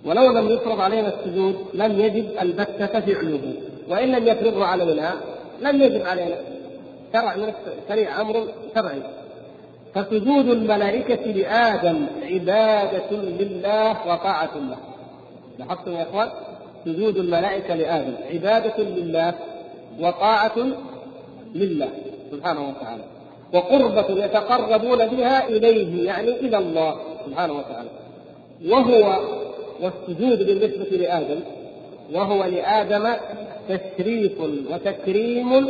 [0.05, 3.53] ولو لم يفرض علينا السجود لم يجب البتة فعله
[3.89, 5.13] وإن لم يفرضه علينا
[5.61, 6.35] لم يجب علينا.
[7.13, 9.01] شرع من الشريعة أمر شرعي.
[9.95, 14.77] فسجود الملائكة لآدم عبادة لله وطاعة له.
[15.59, 16.29] لاحظتم يا اخوان
[16.85, 19.33] سجود الملائكة لآدم عبادة لله
[19.99, 20.67] وطاعة
[21.55, 21.89] لله
[22.31, 23.03] سبحانه وتعالى
[23.53, 27.89] وقربة يتقربون بها إليه يعني إلى الله سبحانه وتعالى.
[28.69, 29.19] وهو
[29.81, 31.39] والسجود بالنسبة لآدم
[32.13, 33.09] وهو لآدم
[33.69, 35.67] تشريف وتكريم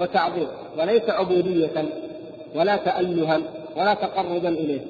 [0.00, 0.46] وتعظيم
[0.78, 1.84] وليس عبودية
[2.54, 3.40] ولا تألها
[3.76, 4.80] ولا تقربا إليه.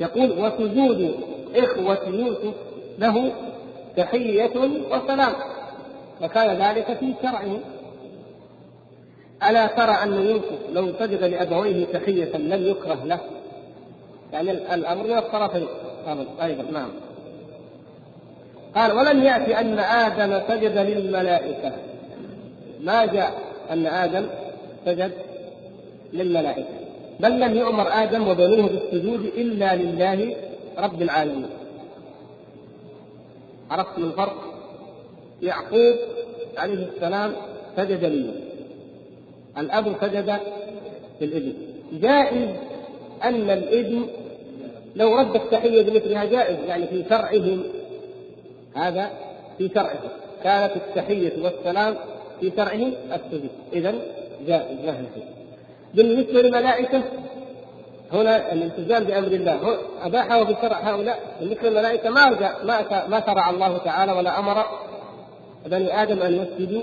[0.00, 1.14] يقول وسجود
[1.56, 2.54] إخوة يوسف
[2.98, 3.32] له
[3.96, 4.56] تحية
[4.90, 5.32] وسلام.
[6.22, 7.58] وكان ذلك في شرعه.
[9.50, 13.20] ألا ترى أن يوسف لو سجد لأبويه تحية لم يكره له؟
[14.32, 15.66] يعني الأمر من الطرفين
[16.42, 16.90] أيضا نعم.
[18.74, 21.72] قال ولم يأتي أن آدم سجد للملائكة.
[22.80, 23.32] ما جاء
[23.70, 24.26] أن آدم
[24.86, 25.12] سجد
[26.12, 26.77] للملائكة.
[27.20, 30.36] بل لم يؤمر آدم وبنوه بالسجود إلا لله
[30.78, 31.50] رب العالمين.
[33.70, 34.36] عرفتم الفرق؟
[35.42, 35.96] يعقوب
[36.56, 37.32] عليه السلام
[37.76, 38.34] سجد لله
[39.58, 40.38] الأب سجد
[41.20, 41.52] للإبن.
[41.92, 42.48] جائز
[43.24, 44.06] أن الإبن
[44.96, 47.62] لو رد التحية بمثلها جائز يعني في شرعهم.
[48.74, 49.10] هذا
[49.58, 50.02] في شرعه
[50.44, 51.94] كانت التحية والسلام
[52.40, 53.50] في شرعهم السجود.
[53.72, 53.94] إذا
[54.46, 54.78] جائز.
[54.84, 55.04] له
[55.94, 57.02] بالنسبة للملائكة
[58.12, 59.78] هنا الالتزام بأمر الله.
[60.02, 61.18] أباحه في شرع هؤلاء.
[61.40, 62.30] بالنسبة للملائكة ما
[62.64, 64.64] ما ما شرع الله تعالى ولا أمر
[65.66, 66.82] بني آدم أن يسجدوا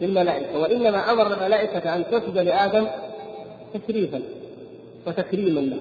[0.00, 2.86] للملائكة وإنما أمر الملائكة أن تسجد لآدم
[3.74, 4.22] تشريفا
[5.06, 5.80] وتكريما له.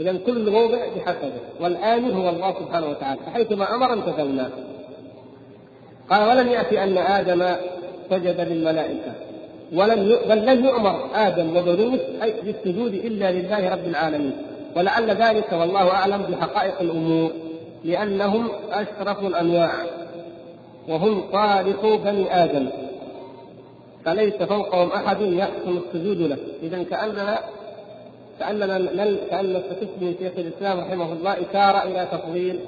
[0.00, 1.32] إذا كل موضع بحسبه.
[1.60, 3.20] والآمر هو الله سبحانه وتعالى.
[3.26, 4.50] فحيثما أمر امتثلنا
[6.10, 7.56] قال ولم يأتي أن آدم
[8.10, 9.12] سجد للملائكة.
[9.72, 11.98] ولم بل لم يؤمر آدم وبنوه
[12.44, 14.36] بالسجود إلا لله رب العالمين.
[14.76, 17.30] ولعل ذلك والله أعلم بحقائق الأمور
[17.84, 19.70] لأنهم أشرف الأنواع
[20.88, 22.68] وهم صالح بني آدم.
[24.04, 26.36] فليس فوقهم أحد يحسن السجود له.
[26.62, 27.38] إذا كأننا
[28.40, 28.78] كأننا
[29.30, 32.60] كأن نستفيد شيخ الإسلام رحمه الله إشارة إلى تفضيل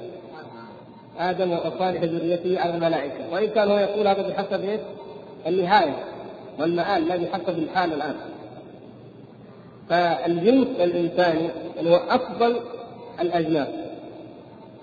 [1.19, 3.33] آدم وصالح ذريته على الملائكة.
[3.33, 4.79] وإن كان هو يقول هذا بحسب إيش؟
[5.47, 5.95] النهاية.
[6.59, 8.15] والمآل لا بحسب الحال الآن.
[9.89, 11.49] فالجنس الإنساني
[11.87, 12.59] هو أفضل
[13.21, 13.67] الأجناس.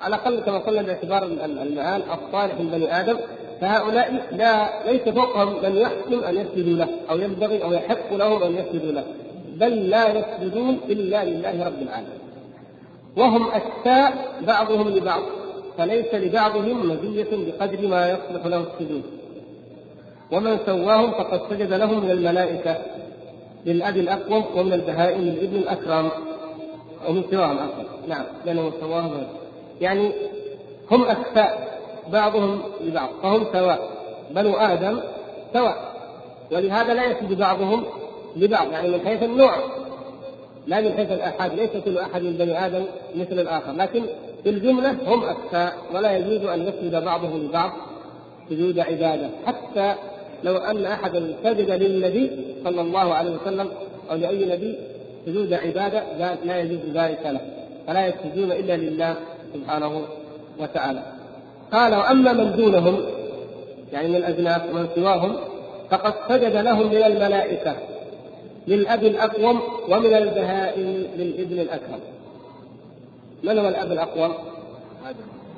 [0.02, 3.18] على الأقل كما قلنا باعتبار المآل الصالح من بني آدم
[3.60, 8.54] فهؤلاء لا ليس فوقهم من يحسن أن يسجدوا له أو ينبغي أو يحق لهم أن
[8.54, 9.04] يسجدوا له.
[9.56, 12.18] بل لا يسجدون إلا لله رب العالمين.
[13.16, 14.12] وهم أشتاء
[14.46, 15.22] بعضهم لبعض
[15.78, 19.02] فليس لبعضهم مزية بقدر ما يصلح له السجود.
[20.32, 22.76] ومن سواهم فقد سجد لهم من الملائكة
[23.66, 26.10] للأب الأقوم ومن البهائم للابن الأكرم.
[27.08, 29.26] ومن سواهم أقوم نعم لأنه سواهم
[29.80, 30.12] يعني
[30.90, 31.78] هم أكفاء
[32.12, 33.90] بعضهم لبعض فهم سواء.
[34.30, 35.00] بنو آدم
[35.52, 35.92] سواء.
[36.52, 37.84] ولهذا لا يسجد بعضهم
[38.36, 39.56] لبعض يعني من حيث النوع.
[40.66, 42.84] لا من حيث الآحاد ليس كل أحد من بني آدم
[43.16, 43.72] مثل الآخر.
[43.72, 44.02] لكن
[44.42, 47.72] في الجملة هم أكفاء ولا يجوز أن يسجد بعضهم لبعض
[48.50, 49.94] سجود عبادة حتى
[50.44, 52.30] لو أن أحدا سجد للنبي
[52.64, 53.68] صلى الله عليه وسلم
[54.10, 54.78] أو لأي نبي
[55.26, 56.02] سجود عبادة
[56.44, 57.40] لا يجوز ذلك له.
[57.86, 59.16] فلا يسجدون إلا لله
[59.54, 60.02] سبحانه
[60.58, 61.02] وتعالى.
[61.72, 63.00] قال وأما من دونهم
[63.92, 65.36] يعني من الأجناس ومن سواهم
[65.90, 67.76] فقد سجد لهم من الملائكة
[68.68, 72.00] للأب الأقوم ومن البهائم للابن الأكرم.
[73.42, 74.34] من هو الأب الأقوم؟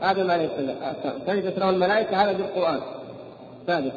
[0.02, 0.30] آدم.
[0.30, 0.76] عليه السلام.
[1.26, 2.80] سجدت له الملائكة هذا بالقرآن.
[3.66, 3.92] ثابت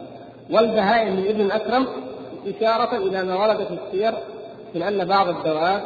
[0.52, 1.88] والبهائم للابن الأكرم
[2.48, 4.14] إشارة إلى ما ورد في السير
[4.76, 5.82] من أن بعض الدواب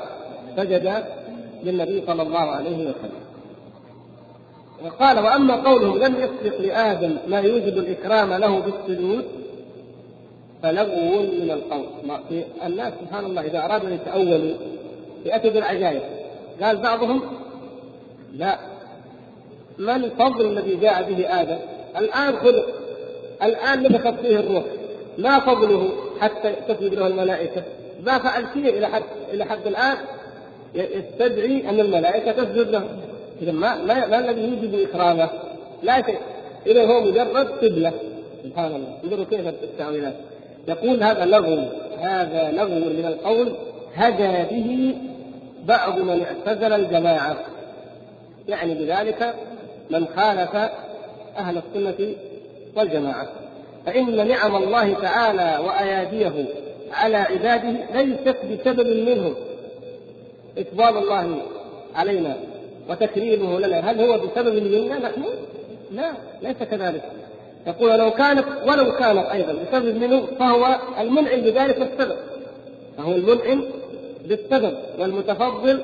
[0.57, 1.03] سجد
[1.63, 3.25] للنبي صلى الله عليه وسلم.
[4.85, 9.25] وقال وأما قوله لم يسبق لآدم ما يوجب الإكرام له بالسجود
[10.63, 11.85] فلغو من القول.
[12.65, 14.53] الناس سبحان الله إذا أرادوا أن يتأولوا
[15.25, 16.01] يأتوا بالعجائب.
[16.61, 17.21] قال بعضهم
[18.33, 18.57] لا.
[19.77, 21.57] ما الفضل الذي جاء به آدم؟
[21.97, 22.65] الآن خلق.
[23.43, 24.63] الآن نفخت فيه الروح.
[25.17, 27.63] ما فضله حتى تسجد له الملائكة.
[28.05, 29.97] ما فعل شيء إلى حد إلى حد الآن
[30.75, 32.83] يستدعي أن الملائكة تسجد له.
[33.41, 35.29] إذا ما ما, ما الذي يوجب إكرامه؟
[35.83, 36.19] لا شيء.
[36.67, 37.93] إذا هو مجرد قبلة.
[38.43, 38.97] سبحان الله.
[39.03, 40.13] انظروا كيف التأويلات؟
[40.67, 41.57] يقول هذا لغو.
[41.99, 43.51] هذا لغو من القول
[43.95, 44.95] هدى به
[45.65, 47.37] بعض من اعتزل الجماعة.
[48.47, 49.35] يعني بذلك
[49.89, 50.55] من خالف
[51.37, 52.15] أهل السنة
[52.75, 53.27] والجماعة.
[53.85, 56.45] فإن نعم الله تعالى وأياديه
[56.91, 59.35] على عباده ليست بسبب منهم.
[60.57, 61.37] إقبال الله
[61.95, 62.37] علينا
[62.89, 63.91] وتكريمه لنا.
[63.91, 65.23] هل هو بسبب منا نحن؟
[65.91, 66.11] لا
[66.41, 67.11] ليس كذلك.
[67.67, 72.17] يقول لو كانت ولو كانت أيضا بسبب منه فهو المنعم بذلك السبب.
[72.97, 73.63] فهو المنعم
[74.25, 75.81] بالسبب والمتفضل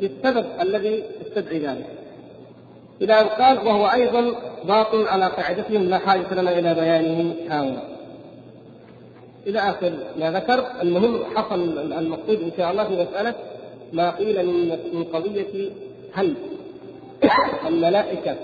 [0.00, 1.86] بالسبب الذي يستدعي ذلك.
[3.02, 7.82] إلى أن قال وهو أيضا باطل على قاعدتهم لا حاجة لنا إلى بيانه هاهنا.
[9.46, 13.34] إلى آخر ما ذكر المهم حصل المقصود إن شاء الله في مسألة
[13.92, 14.46] ما قيل
[14.92, 15.70] من قضية
[16.12, 16.34] هل
[17.68, 18.36] الملائكة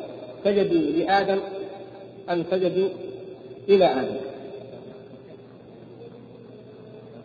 [0.44, 1.40] سجدوا لآدم
[2.30, 2.88] أن سجدوا
[3.68, 4.16] إلى آدم.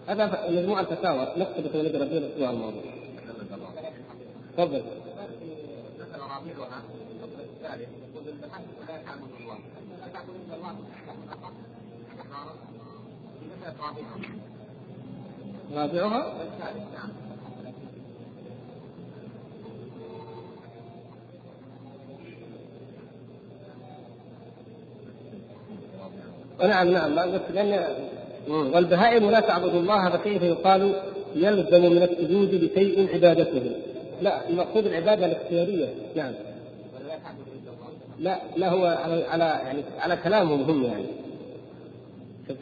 [0.08, 2.78] هذا مجموعة فتاوى نكتب في الأسبوع الماضي
[4.58, 4.82] تفضل.
[15.74, 16.34] رابعها؟
[26.62, 27.16] نعم نعم
[27.54, 27.86] لأن
[28.48, 30.96] والبهائم لا تعبد الله فكيف يقال
[31.36, 33.72] يلزم من السجود لشيء عبادته؟
[34.22, 36.34] لا المقصود العبادة الاختيارية نعم.
[38.20, 41.06] لا لا هو على على يعني على كلامهم هم يعني.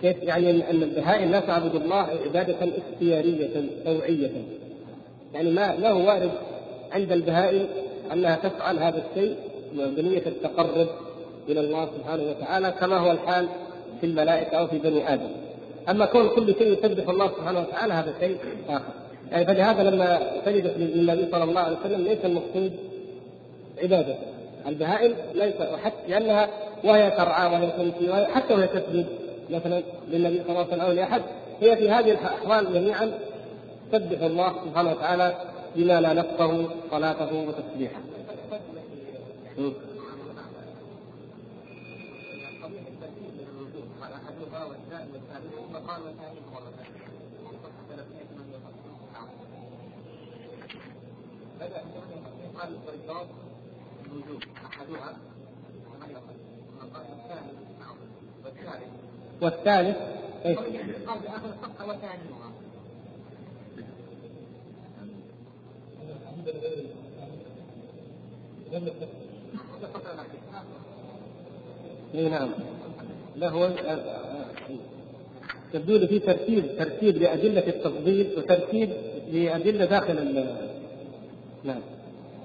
[0.01, 3.49] كيف يعني ان البهائم لا تعبد الله عبادة اختيارية
[3.85, 4.31] طوعيه
[5.33, 6.31] يعني ما ما هو وارد
[6.91, 7.67] عند البهائم
[8.13, 9.35] أنها تفعل هذا الشيء
[9.73, 10.87] بنية التقرب
[11.49, 13.47] إلى الله سبحانه وتعالى كما هو الحال
[14.01, 15.29] في الملائكة أو في بني آدم.
[15.89, 18.37] أما كون كل شيء يسبح الله سبحانه وتعالى هذا شيء
[18.69, 18.93] آخر.
[19.31, 22.73] يعني فلهذا لما سجدت للنبي صلى الله عليه وسلم ليس المقصود
[23.83, 24.15] عبادة.
[24.67, 26.49] البهائم ليس وحتى لأنها
[26.83, 29.05] وهي ترعى وهي تمشي وهي حتى وهي تسجد.
[29.49, 31.21] مثلا للنبي صلى الله عليه وسلم أو لأحد.
[31.61, 33.19] هي في هذه الأحوال جميعا
[33.91, 35.35] تسبح الله سبحانه وتعالى
[35.75, 37.99] بما لا نفقه صلاته وتسبيحه.
[59.41, 59.97] والثالث
[60.45, 60.57] إيش؟
[72.15, 72.49] اي نعم
[73.35, 73.69] لا هو
[75.73, 78.89] تبدو لي في ترتيب ترتيب لأدلة التفضيل وترتيب
[79.31, 80.45] لأدلة داخل
[81.63, 81.81] نعم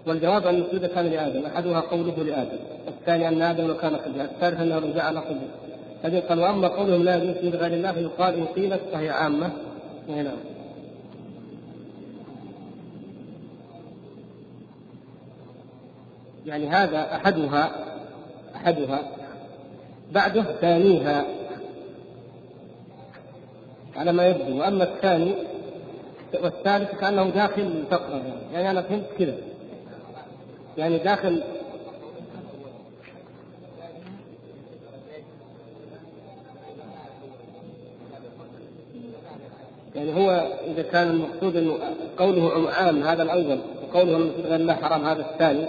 [0.08, 4.92] والجواب أن السجود كان لآدم أحدها قوله لآدم الثاني أن آدم كان قبله الثالث أنه
[4.94, 5.48] جعل قبله
[6.02, 9.50] هذه قال وأما قولهم لا في غير الله فيقال إن قيلت فهي عامة.
[10.08, 10.26] نعم.
[16.46, 17.70] يعني هذا أحدها
[18.56, 19.00] أحدها
[20.12, 21.24] بعده ثانيها.
[23.96, 24.58] على ما يبدو.
[24.60, 25.34] وأما الثاني
[26.42, 29.47] والثالث كأنه داخل فقره يعني أنا فهمت كذا
[30.78, 31.42] يعني داخل
[39.94, 41.78] يعني هو إذا كان المقصود إنه
[42.18, 45.66] قوله عام هذا الأول وقوله المقصود الله حرام هذا الثاني.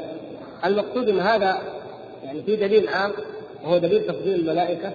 [0.66, 1.62] المقصود إن هذا
[2.24, 3.12] يعني في دليل عام
[3.64, 4.92] وهو دليل تفضيل الملائكة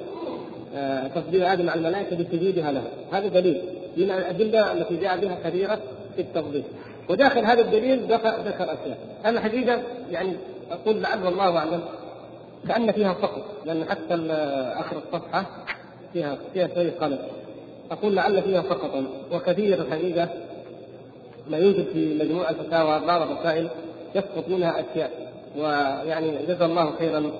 [0.76, 3.62] آه، تفضيل آدم على الملائكة بسجودها له هذا دليل.
[3.96, 5.80] من الأدلة التي جاء بها كثيرة
[6.16, 6.64] في التفضيل.
[7.08, 10.36] وداخل هذا الدليل ذكر اشياء أنا حقيقه يعني
[10.70, 11.80] أقول لعل الله أعلم.
[12.68, 14.14] كأن فيها فقر لأن حتى
[14.80, 15.46] آخر الصفحة
[16.12, 17.20] فيها فيها شيء قلق
[17.90, 20.28] أقول لعل فيها سقطا وكثير الحقيقة
[21.50, 23.68] ما يوجد في مجموع الفتاوى بعض الرسائل
[24.14, 25.10] يسقط منها أشياء.
[25.56, 27.30] ويعني جزا الله خيرا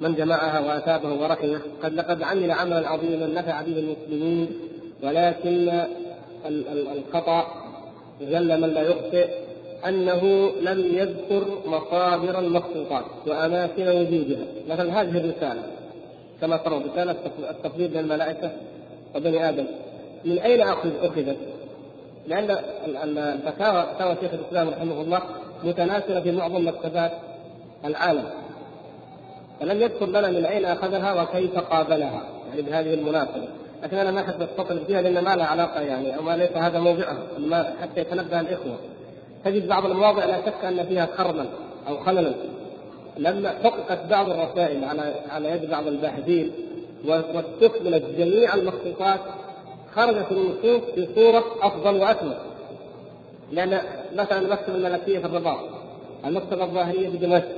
[0.00, 4.48] من جمعها وأثابه ورحمه قد لقد عمل عملا عظيما نفع به المسلمين
[5.02, 5.84] ولكن
[6.46, 7.63] الخطأ
[8.20, 9.28] جل من لا يخطئ
[9.88, 14.44] أنه لم يذكر مصادر المخطوطات وأماكن وجودها.
[14.68, 15.62] مثلا هذه الرسالة
[16.40, 17.16] كما ترون رسالة
[17.50, 18.50] التفضيل للملائكة
[19.16, 19.64] وبني آدم.
[20.24, 21.36] من أين أخذت؟
[22.26, 22.56] لأن
[23.02, 25.20] الفتاوى فتاوى شيخ الإسلام رحمه الله
[25.64, 27.12] متناثره في معظم مكتبات
[27.84, 28.24] العالم.
[29.60, 32.22] فلم يذكر لنا من أين أخذها وكيف قابلها.
[32.50, 33.48] يعني بهذه المناسبة.
[33.84, 36.78] لكن أنا ما أحب استطرد فيها لأن ما لها علاقة يعني أو ما ليس هذا
[36.78, 37.18] موضعها
[37.82, 38.76] حتى يتنبه الإخوة.
[39.44, 41.46] تجد بعض المواضع لا شك أن فيها خرما
[41.88, 42.32] أو خللا.
[43.18, 46.52] لما حققت بعض الرسائل على على يد بعض الباحثين
[47.04, 49.20] واستكملت جميع المخطوطات
[49.94, 52.36] خرجت النصوص في صورة أفضل وأكمل
[53.52, 53.80] لأن
[54.14, 55.58] مثلا المكتبة الملكية في الرباط
[56.26, 57.48] المكتبة الظاهرية في دمشق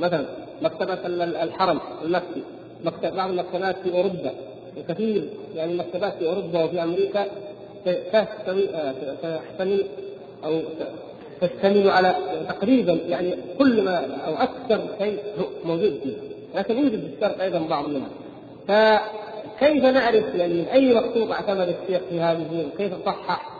[0.00, 0.26] مثلا
[0.62, 1.06] مكتبة
[1.42, 2.42] الحرم المكي
[3.04, 4.32] بعض المكتبات في أوروبا.
[4.76, 6.80] وكثير يعني المكتبات في أوروبا وفي
[8.12, 8.68] تحتوي
[9.22, 9.84] تحتمل
[10.44, 10.60] أو
[11.40, 12.16] تشتمل على
[12.48, 15.18] تقريبا يعني كل ما أو أكثر شيء
[15.64, 16.16] موجود فيه
[16.54, 18.08] لكن يوجد في الشرق أيضا بعض منها.
[18.68, 23.50] فكيف نعرف يعني من أي مخطوط اعتمد الشيخ في هذه وكيف صحح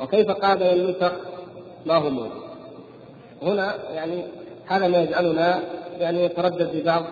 [0.00, 1.12] وكيف قابل النسخ
[1.86, 2.30] ما هو موجود.
[3.42, 4.22] هنا يعني
[4.66, 5.60] هذا ما يجعلنا
[5.98, 7.04] يعني نتردد في بعض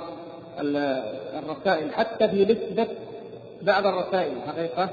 [0.60, 2.86] الرسائل حتى في نسبة
[3.66, 4.90] بعض الرسائل حقيقة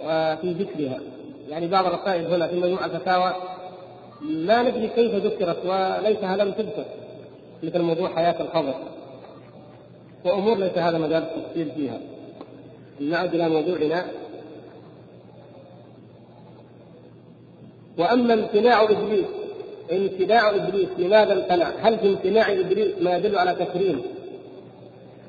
[0.00, 1.00] وفي ذكرها.
[1.48, 3.34] يعني بعض الرسائل هنا في مجموعة الفتاوى
[4.22, 6.84] ما ندري كيف ذكرت وليسها لم تذكر
[7.62, 8.74] مثل موضوع حياة الخبر
[10.24, 12.00] وأمور ليس هذا مجال التفصيل فيها.
[13.00, 14.04] نعود إلى موضوعنا.
[17.98, 19.26] وأما امتناع إبليس
[19.92, 24.02] امتناع إبليس لماذا امتنع؟ هل في امتناع إبليس ما يدل على تكريم؟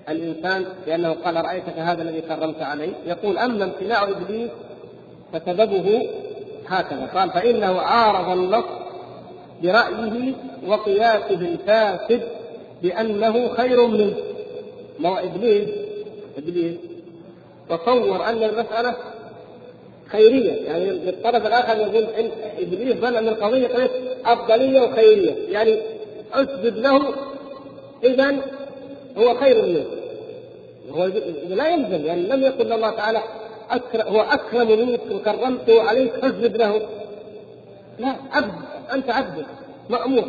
[0.10, 4.50] الإنسان لأنه قال رأيتك هذا الذي كرمت عليه؟ يقول أما امتناع إبليس
[5.34, 6.10] فسببه
[6.68, 7.10] هكذا.
[7.16, 8.66] قال فإنه عارض النص
[9.64, 10.34] برأيه
[10.68, 12.22] وقياسه الفاسد
[12.82, 14.14] بأنه خير منه.
[15.00, 15.70] ما هو إبليس؟
[16.38, 16.76] إبليس.
[17.70, 18.96] تصور أن المسألة
[20.08, 20.52] خيرية.
[20.52, 22.30] يعني الطرف الآخر يقول إن
[22.60, 23.90] إبليس ظن أن القضية قضيه
[24.26, 25.36] أفضلية وخيرية.
[25.50, 25.80] يعني
[26.34, 27.02] اسجد له
[28.04, 28.36] اذا
[29.18, 29.86] هو خير منه.
[31.50, 33.20] لا يلزم يعني لم يقل الله تعالى
[33.72, 36.82] أكرم هو أكرم منك وكرمته عليك فاسجد له.
[38.00, 38.54] لا عبد
[38.94, 39.46] أنت عبد
[39.90, 40.26] مأمور.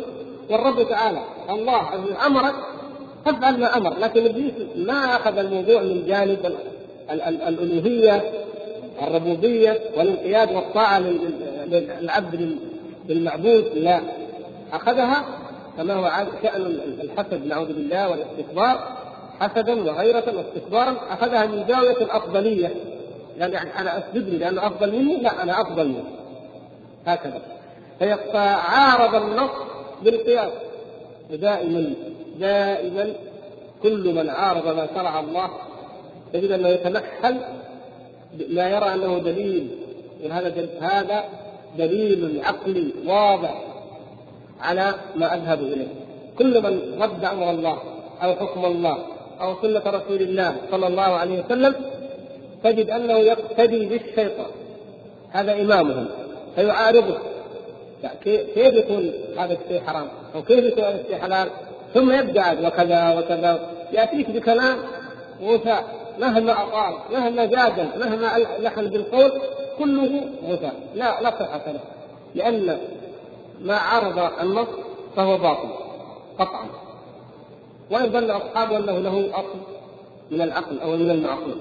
[0.49, 1.81] والرب تعالى الله
[2.25, 2.55] أمرك
[3.25, 3.97] فافعل ما أمر.
[3.99, 6.55] لكن إبليس ما أخذ الموضوع من جانب
[7.11, 8.31] الألوهية
[9.01, 10.99] الربوبية والانقياد والطاعة
[11.67, 12.57] للعبد
[13.09, 14.01] للمعبود لا
[14.73, 15.25] أخذها
[15.77, 16.11] كما هو
[16.43, 19.00] شان الحسد نعوذ بالله والاستكبار.
[19.41, 22.75] حسدا وغيرة واستكبارا أخذها من زاويه الأفضلية.
[23.37, 26.03] يعني أنا أسجد لي لأنه أفضل مني؟ لا أنا أفضل منه.
[27.05, 27.41] هكذا.
[28.33, 29.51] فعارض النص
[30.03, 30.51] بالقياس.
[31.31, 31.93] ودائما
[32.39, 33.13] دائما
[33.83, 35.49] كل من عارض ما شرع الله
[36.33, 37.37] تجد أنه يتمحل
[38.49, 39.67] لا يرى أنه دليل.
[40.31, 41.23] هذا هذا
[41.77, 43.63] دليل عقلي واضح
[44.61, 45.87] على ما أذهب إليه.
[46.37, 47.77] كل من رد أمر الله
[48.23, 48.97] أو حكم الله
[49.41, 51.75] أو سنة رسول الله صلى الله عليه وسلم
[52.63, 54.51] تجد أنه يقتدي بالشيطان.
[55.31, 56.07] هذا إمامهم
[56.55, 57.17] فيعارضه.
[58.23, 61.49] كيف يكون هذا الشيء حرام؟ أو كيف يكون هذا الشيء حلال؟
[61.93, 63.69] ثم يبدأ وكذا وكذا.
[63.91, 64.77] يأتيك بكلام
[65.41, 65.83] غثاء
[66.19, 69.31] مهما أطال مهما جادل مهما لحن بالقول
[69.79, 71.79] كله غثاء لا لا صحة له
[72.35, 72.77] لأن
[73.61, 74.67] ما عرض النص
[75.15, 75.69] فهو باطل
[76.39, 76.65] قطعا.
[77.91, 79.59] وإن ظن أصحابه أنه له أصل
[80.31, 81.55] من العقل أو من المعقول.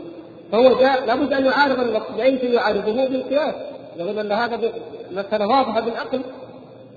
[0.52, 3.54] فهو جاء لابد أن يعارض النص شيء يعارضه بالقياس.
[3.96, 4.72] يقول أن هذا
[5.10, 6.20] مسألة واضحة بالعقل.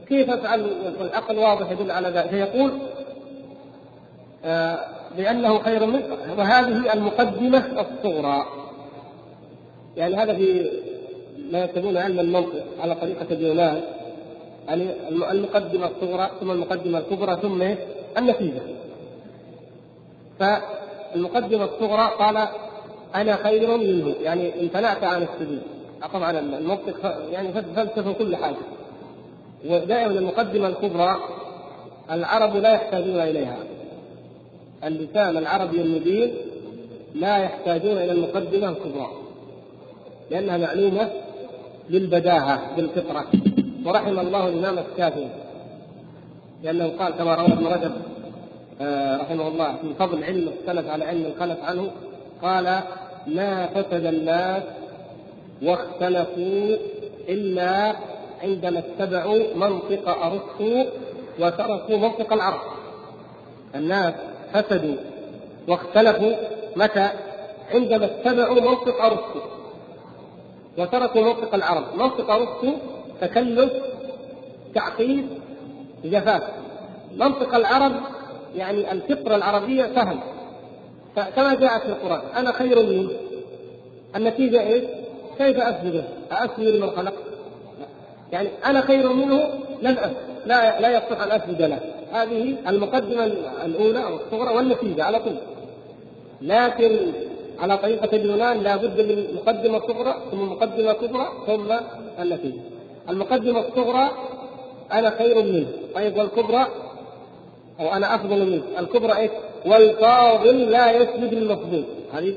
[0.09, 0.67] كيف أفعل
[0.99, 2.71] والعقل واضح يدل على ذلك؟ فيقول
[4.45, 4.79] آه
[5.17, 8.45] لأنه خير منه وهذه المقدمة الصغرى.
[9.97, 10.71] يعني هذا في
[11.51, 13.81] ما يسمونه علم المنطق على طريقة اليونان.
[14.67, 14.89] يعني
[15.31, 17.63] المقدمة الصغرى ثم المقدمة الكبرى ثم
[18.17, 18.61] النتيجة.
[20.43, 22.47] فالمقدمة الصغرى قال
[23.15, 25.61] أنا خير منه يعني امتنعت عن السجود
[26.13, 28.55] طبعا المنطق يعني فلسفة كل حاجة.
[29.65, 31.15] ودائما المقدمة الكبرى
[32.11, 33.57] العرب لا يحتاجون إليها.
[34.83, 36.33] اللسان العربي المبين
[37.15, 39.07] لا يحتاجون إلى المقدمة الكبرى
[40.31, 41.09] لأنها معلومة
[41.89, 43.25] بالبداهه بالفطرة.
[43.85, 45.29] ورحم الله الإمام الشافعي
[46.63, 47.91] لأنه قال كما روى ابن رجب
[49.21, 51.91] رحمه الله في فضل علم السلف على علم الخلف عنه.
[52.41, 52.79] قال
[53.27, 54.63] ما فسد الناس
[55.63, 56.77] واختلفوا
[57.29, 57.95] إلا
[58.43, 60.85] عندما اتبعوا منطق أرسطو
[61.39, 62.61] وتركوا منطق العرب.
[63.75, 64.13] الناس
[64.53, 64.95] فسدوا
[65.67, 66.33] واختلفوا
[66.75, 67.09] متى؟
[67.73, 69.39] عندما اتبعوا منطق أرسطو
[70.77, 72.73] وتركوا منطق العرب، منطق أرسطو
[73.21, 73.71] تكلف
[74.75, 75.27] تعقيد
[76.05, 76.43] جفاف.
[77.17, 77.91] منطق العرب
[78.55, 80.17] يعني الفطره العربية سهل.
[81.35, 83.09] كما جاء في القرآن أنا خير منه.
[84.15, 84.83] النتيجة إيش؟
[85.37, 87.13] كيف اسجده؟ أسجد لمن خلق؟
[88.31, 89.49] يعني أنا خير منه
[89.81, 90.15] لن أسجد.
[90.45, 91.79] لا لا يصح أن أسجد له.
[92.11, 93.25] هذه المقدمة
[93.65, 95.35] الأولى أو الصغرى والنتيجة على طول.
[96.41, 97.13] لكن
[97.59, 101.71] على طريقة اليونان لا بد من مقدمة صغرى ثم مقدمة كبرى ثم
[102.19, 102.61] النتيجة.
[103.09, 104.11] المقدمة الصغرى
[104.91, 105.67] أنا خير منه.
[105.95, 106.67] طيب والكبرى؟
[107.79, 109.31] أو أنا أفضل منه الكبرى إيش؟
[109.65, 112.35] والفاضل لا يسجد للمفضول هذه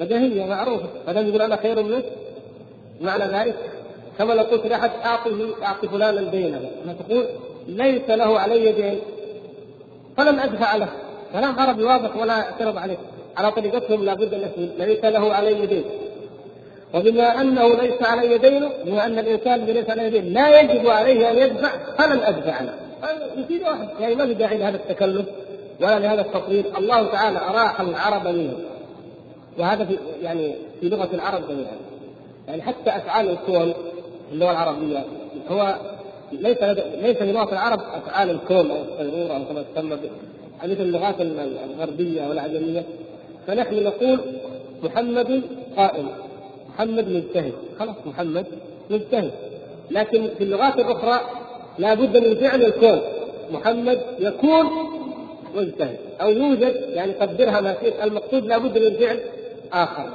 [0.00, 2.02] بديهية معروفة فلم يقول أنا خير منه
[3.00, 3.56] معنى ذلك
[4.18, 6.60] كما لو قلت لأحد أعطه أعطي فلانا دينا
[7.08, 7.26] تقول
[7.68, 8.98] ليس له علي يدين
[10.16, 10.88] فلم أدفع له.
[11.32, 12.96] كلام عربي واضح ولا اعترض عليه.
[13.36, 15.84] على طريقتهم لابد أن يسجد ليس له علي يدين
[16.94, 21.38] وبما أنه ليس علي دين بما أن الإنسان ليس عليه دين لا يجب عليه أن
[21.38, 21.68] يدفع
[21.98, 22.74] فلن أدفع له.
[23.38, 25.26] نتيجه واحدة يعني ما في داعي لهذا التكلف
[25.80, 28.56] ولا لهذا التطويل الله تعالى أراح العرب منه
[29.58, 31.76] وهذا في يعني في لغة العرب جميعا.
[32.48, 33.74] يعني حتى أفعال الكون
[34.32, 35.04] اللغة العربية
[35.50, 35.76] هو
[36.32, 36.62] ليس
[37.02, 39.98] ليس في لغة العرب أفعال الكون أو الصيرورة أو كما تسمى
[40.64, 42.84] مثل اللغات الغربية والعجمية.
[43.46, 44.20] فنحن نقول
[44.82, 45.42] محمد
[45.76, 46.08] قائم.
[46.68, 47.52] محمد مجتهد.
[47.78, 48.46] خلاص محمد
[48.90, 49.32] مجتهد.
[49.90, 51.20] لكن في اللغات الأخرى
[51.78, 53.00] لا بد من فعل الكون.
[53.52, 54.66] محمد يكون
[55.54, 59.20] مجتهد أو يوجد يعني قدرها ما شئت المقصود لا بد من فعل
[59.72, 60.08] آخر.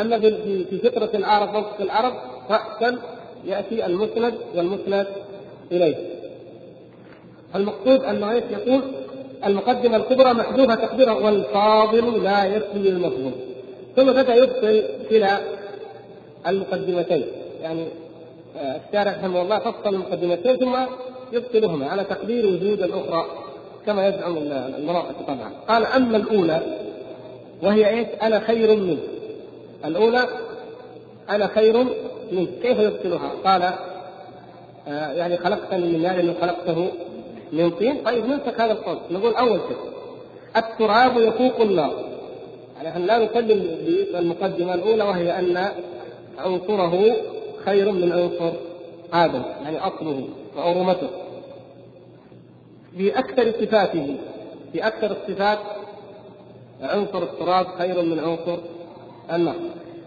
[0.00, 2.12] أما في فطرة العرب وفق العرب
[2.50, 2.98] راسا
[3.46, 5.06] يأتي المسند والمسند
[5.72, 5.96] إليه.
[7.54, 8.80] المقصود انه إيش يقول
[9.46, 13.32] المقدمة الكبرى محذوفة تقديرها والفاضل لا يكفي المفضول
[13.96, 15.40] ثم بدأ يبطل كلا
[16.46, 17.24] المقدمتين
[17.62, 17.86] يعني
[18.60, 20.76] الشارع رحمه الله فصل المقدمتين ثم
[21.32, 23.26] يبطلهما على تقدير وجود الأخرى
[23.86, 24.36] كما يزعم
[24.78, 25.50] المناطق طبعا.
[25.68, 26.62] قال أما الأولى
[27.62, 28.98] وهي إيش؟ أنا خير منه.
[29.84, 30.28] الأولى
[31.30, 31.76] أنا خير
[32.32, 32.46] منه.
[32.62, 33.62] كيف يبطلها؟ قال
[34.88, 36.88] آه يعني خلقتني من نار خلقته
[37.52, 38.04] من طين.
[38.04, 39.76] طيب نمسك هذا القول نقول أول شيء
[40.56, 42.04] التراب يفوق النار.
[42.76, 43.76] يعني إحنا لا نكلم
[44.12, 45.68] بالمقدمة الأولى وهي أن
[46.38, 47.16] عنصره
[47.66, 48.56] خير من عنصر
[49.12, 51.08] آدم يعني أصله وعرومته
[52.96, 54.16] في أكثر صفاته
[54.72, 55.58] في أكثر الصفات
[56.82, 58.58] عنصر التراب خير من عنصر
[59.32, 59.56] النار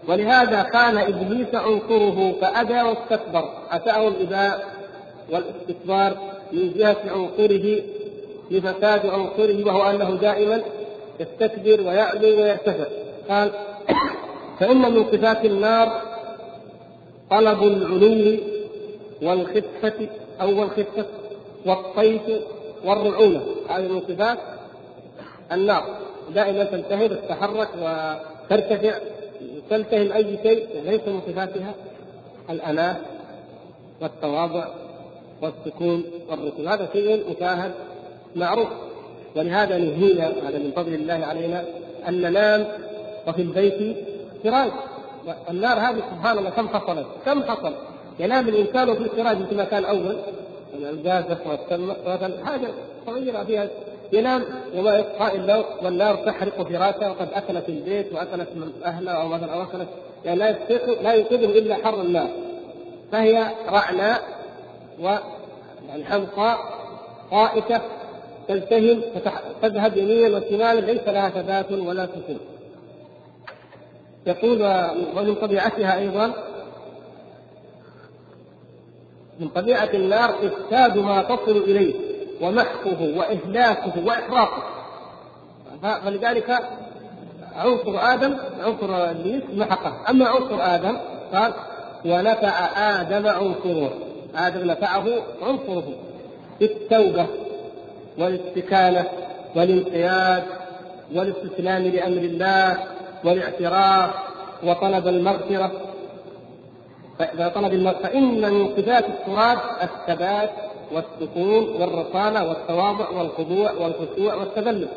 [0.08, 3.44] ولهذا كان إبليس عنصره فأبى واستكبر.
[3.70, 4.68] أتاه الإباء
[5.30, 6.16] والاستكبار
[6.52, 7.80] من جهة عنصره
[8.50, 10.62] لفساد عنصره وهو أنه دائما
[11.20, 12.84] يستكبر ويعلو ويرتفع
[13.28, 13.52] قال
[14.60, 16.02] فإن من صفات النار
[17.30, 18.38] طلب العلو
[19.22, 20.08] والخفة
[20.40, 21.06] أو والخفة
[21.66, 22.22] والطيف
[22.84, 23.42] والرعونة.
[23.68, 24.38] هذه من صفات
[25.52, 25.84] النار.
[26.34, 28.98] دائما تنتهي تتحرك وترتفع
[29.70, 31.74] تلتهم أي شيء ليس من صفاتها
[32.50, 32.96] الأناة
[34.00, 34.64] والتواضع
[35.42, 37.72] والسكون والركود هذا شيء مشاهد
[38.36, 38.68] معروف.
[39.36, 41.64] ولهذا نهينا هذا من فضل الله علينا
[42.08, 42.66] أن ننام
[43.28, 43.96] وفي البيت
[44.44, 44.72] فراش.
[45.50, 47.72] النار هذه سبحان الله كم حصلت؟ كم حصل
[48.18, 50.16] ينام الإنسان في الفراش مثل ما كان أول
[50.74, 51.38] الجازة
[52.06, 52.68] مثلا؟ حاجة
[53.06, 53.68] صغيرة فيها.
[54.12, 54.44] ينام
[54.76, 59.62] وما يبقى إلا والنار تحرق فراشة وقد أكلت البيت وأكلت من اهله أو مثلا أو
[59.62, 59.88] أكلت.
[60.24, 61.14] يعني لا يستيقظ لا
[61.58, 62.28] إلا حر النار.
[63.12, 64.22] فهي رعناء
[65.00, 65.16] و
[65.88, 66.58] يعني حمقاء
[67.30, 67.80] خائفة
[68.48, 69.02] تلتهم
[69.62, 72.38] تذهب يمينا وشمالا ليس لها ثبات ولا سكون
[74.26, 74.62] يقول
[75.16, 76.32] ومن طبيعتها أيضا
[79.40, 81.94] من طبيعة النار إفساد ما تصل إليه
[82.40, 84.62] ومحقه وإهلاكه وإحراقه.
[85.82, 86.58] فلذلك
[87.56, 90.10] عنصر آدم عنصر إبليس محقه.
[90.10, 90.96] أما عنصر آدم
[91.32, 91.52] قال
[92.04, 92.66] ونفع
[93.00, 93.92] آدم عنصره.
[94.36, 95.06] آدم نفعه
[95.42, 95.94] عنصره
[96.60, 97.26] بالتوبة
[98.18, 99.04] والاستكانة
[99.56, 100.42] والانقياد
[101.14, 102.78] والاستسلام لأمر الله.
[103.24, 104.10] والاعتراف
[104.64, 105.72] وطلب المغفرة.
[107.18, 110.50] فإذا طلب المرء فإن من صفات التراب الثبات
[110.92, 114.88] والسكون والرصانة والتواضع والخضوع والخشوع والتذلل.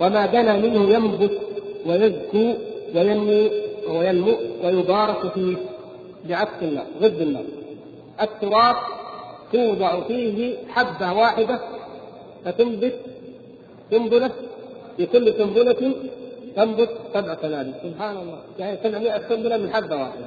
[0.00, 1.38] وما دنا منه ينبت
[1.86, 2.54] ويزكو
[2.94, 3.50] وينمو
[3.88, 5.56] وينمو ويبارك فيه
[6.28, 7.44] بعكس النار ضد النار.
[8.22, 8.76] التراب
[9.52, 11.60] توضع فيه حبة واحدة
[12.44, 12.94] فتنبت
[13.90, 14.30] سنبلة
[14.96, 15.94] في كل سنبلة
[16.56, 18.38] تنبت سبع سنابل سبحان الله.
[18.58, 20.26] يعني 700 سنبلة من حبة واحدة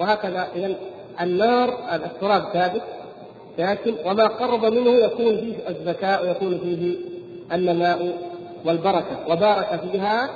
[0.00, 0.74] وهكذا إذا
[1.20, 2.82] النار التراب ثابت
[3.58, 6.96] لكن وما قرب منه يكون فيه الزكاء ويكون فيه
[7.52, 8.18] النماء
[8.64, 9.16] والبركة.
[9.28, 10.30] وبارك فيها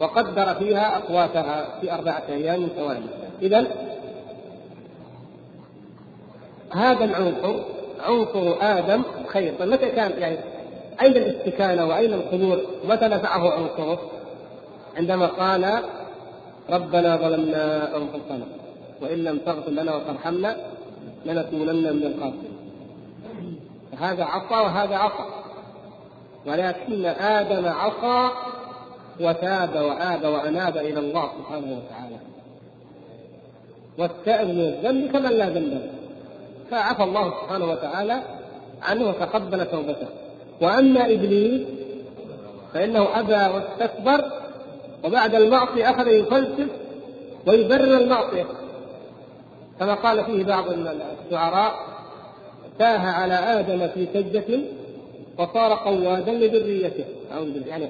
[0.00, 3.08] وقدر فيها أقواتها في أربعة أيام توالي
[3.42, 3.66] اذا
[6.72, 7.60] هذا العنصر
[8.00, 9.54] عنصر آدم خير.
[9.58, 10.38] طيب متى كان يعني
[11.02, 13.98] أين الاستكانه وأين الخضوع متى نفعه عنصره
[14.96, 15.82] عندما قال
[16.70, 18.46] ربنا ظلمنا أنفسنا
[19.02, 20.56] وإن لم تغفر لنا وترحمنا
[21.24, 22.56] لنكونن من الخاسرين.
[23.98, 25.24] هذا عصى وهذا عصى
[26.46, 28.28] ولكن آدم عصى
[29.20, 32.16] وتاب وآب وأناب إلى الله سبحانه وتعالى.
[33.98, 35.90] والتائب من الذنب كمن لا ذنب
[36.70, 38.22] فعفى الله سبحانه وتعالى
[38.82, 40.25] عنه وتقبل توبته.
[40.60, 41.62] وأما إبليس
[42.74, 44.24] فإنه أبى واستكبر
[45.04, 46.68] وبعد المعصية أخذ يفلسف
[47.46, 48.46] ويبرر المعصية.
[49.80, 50.64] كما قال فيه بعض
[51.26, 51.74] الشعراء
[52.78, 54.60] تاه على آدم في سجده
[55.38, 57.04] وصار قوادا لذريته.
[57.32, 57.68] أعوذ بالله.
[57.68, 57.88] يعني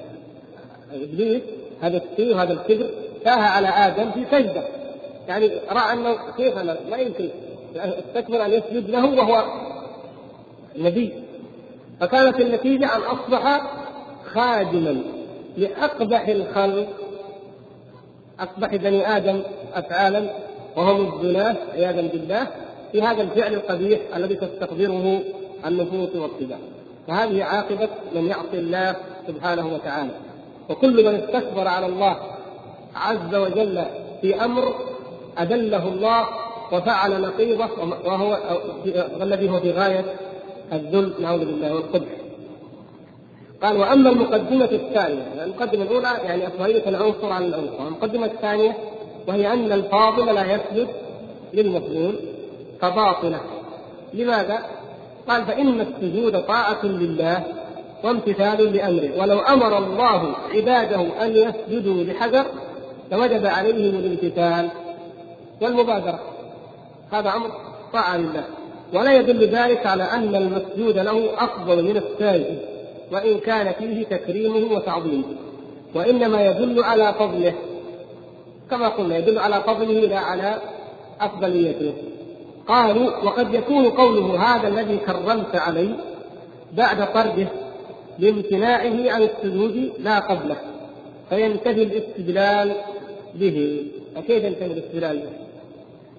[0.93, 1.41] إبليس
[1.81, 2.89] هذا السي وهذا الكبر
[3.23, 4.67] تاه على آدم في سجده
[5.27, 7.29] يعني رأى أنه كيف أنا ما يمكن
[7.75, 9.43] استكبر أن يسجد له وهو
[10.77, 11.13] نبي.
[11.99, 13.61] فكانت النتيجة أن أصبح
[14.33, 15.01] خادما
[15.57, 16.87] لأقبح الخلق
[18.39, 19.41] أقبح بني آدم
[19.73, 20.29] أفعالا
[20.75, 22.47] وهم الزناة عياذا بالله
[22.91, 25.21] في هذا الفعل القبيح الذي تستقدره
[25.65, 26.57] النفوس والطباع.
[27.07, 28.95] فهذه عاقبة من يعصي الله
[29.27, 30.11] سبحانه وتعالى.
[30.69, 32.17] وكل من استكبر على الله
[32.95, 33.85] عز وجل
[34.21, 34.73] في أمر
[35.37, 36.25] ادله الله
[36.71, 37.69] وفعل نقيضه
[38.05, 38.37] وهو
[39.21, 40.05] الذي هو في غاية
[40.73, 42.09] الذل نعوذ بالله والقبح.
[43.63, 48.77] قال وأما المقدمة الثانية، المقدمة الأولى يعني أفضلية العنصر عن العنصر، المقدمة الثانية
[49.27, 50.87] وهي أن الفاضل لا يسجد
[51.53, 52.15] للمظلوم
[52.81, 53.41] فباطله.
[54.13, 54.59] لماذا؟
[55.27, 57.43] قال فإن السجود طاعة لله
[58.03, 62.45] وامتثال لأمره ولو أمر الله عباده أن يسجدوا لحجر
[63.11, 64.69] لوجب عليهم الامتثال
[65.61, 66.19] والمبادرة
[67.11, 67.51] هذا أمر
[67.93, 68.43] طاعة لله
[68.93, 72.57] ولا يدل ذلك على أن المسجود له أفضل من السائل
[73.11, 75.23] وإن كان فيه تكريمه وتعظيمه.
[75.95, 77.53] وإنما يدل على فضله
[78.69, 80.61] كما قلنا يدل على فضله لا على
[81.21, 81.93] افضليته
[82.67, 85.95] قالوا وقد يكون قوله هذا الذي كرمت عليه
[86.73, 87.47] بعد طرده
[88.19, 90.57] لامتناعه عن السجود لا قبله
[91.29, 92.75] فينتهي الاستدلال
[93.35, 93.87] به.
[94.15, 95.46] فكيف ينتهي الاستدلال به؟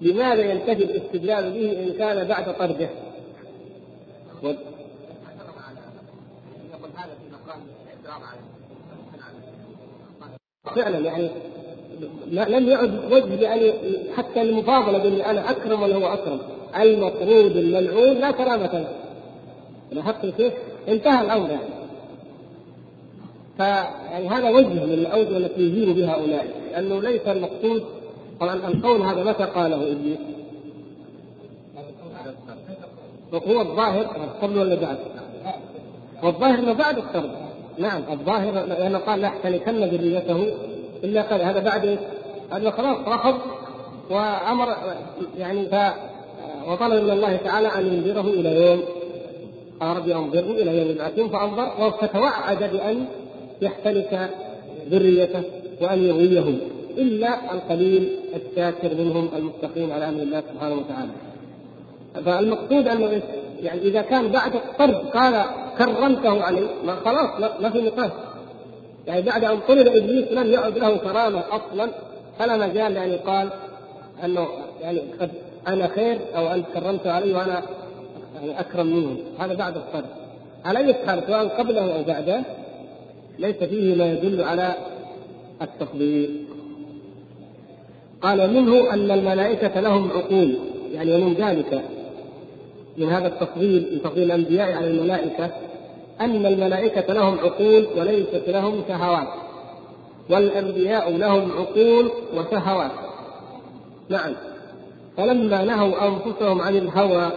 [0.01, 2.89] لماذا ينتهي الاستدلال به إن كان بعد طرده؟
[4.43, 4.53] و...
[10.75, 11.29] فعلا يعني
[12.31, 13.73] لم يعد وجه لأن
[14.17, 16.39] حتى المفاضلة باني أنا أكرم ولا هو أكرم
[16.81, 18.89] المطرود الملعون لا كرامة له
[19.91, 20.53] لاحظت كيف؟
[20.87, 21.79] انتهى الأمر يعني
[23.57, 27.83] فيعني هذا وجه من الأوجه التي يزيل بها هؤلاء لأنه ليس المقصود
[28.41, 30.17] القول هذا متى قاله إبليس؟
[33.33, 34.03] هو الظاهر
[34.41, 34.97] قبل ولا بعد؟
[36.23, 37.31] والظاهر انه بعد الطرد
[37.77, 40.53] نعم الظاهر لأنه قال لا احتنكن ذريته
[41.03, 41.99] إلا قال هذا بعد
[42.51, 43.39] هذا خلاص رفض
[44.09, 44.75] وأمر
[45.37, 45.75] يعني ف
[46.67, 48.83] وطلب من الله تعالى أن ينذره إلى يوم
[49.81, 53.05] قال ربي انظره إلى يوم يبعثون فانظر فتوعد بأن
[53.61, 54.29] يحتلك
[54.89, 55.43] ذريته
[55.81, 56.59] وأن يغويهم
[56.97, 61.11] إلا القليل الشاكر منهم المستقيم على أمر الله سبحانه وتعالى.
[62.25, 63.21] فالمقصود انه
[63.61, 65.45] يعني إذا كان بعد الطرد قال
[65.77, 68.11] كرمته عليه ما خلاص ما في نقاش.
[69.07, 71.89] يعني بعد أن طرد إبليس لم يعد له كرامة أصلا
[72.39, 73.49] فلا مجال يعني قال
[74.23, 74.47] أنه
[74.81, 75.31] يعني قد
[75.67, 77.63] أنا خير أو أنت كرمت علي وأنا
[78.35, 80.05] يعني أكرم منه هذا بعد الطرد.
[80.65, 82.41] على اي حال سواء قبله أو بعده
[83.39, 84.73] ليس فيه ما يدل على
[85.61, 86.45] التفضيل
[88.21, 90.57] قال منه أن الملائكة لهم عقول
[90.93, 91.83] يعني ومن ذلك
[92.97, 95.51] من هذا التفضيل من تفضيل الأنبياء على الملائكة
[96.21, 99.27] أن الملائكة لهم عقول وليست لهم شهوات.
[100.29, 102.91] والأنبياء لهم عقول وشهوات.
[104.09, 104.33] نعم.
[105.17, 107.31] فلما نهوا أنفسهم عن الهوى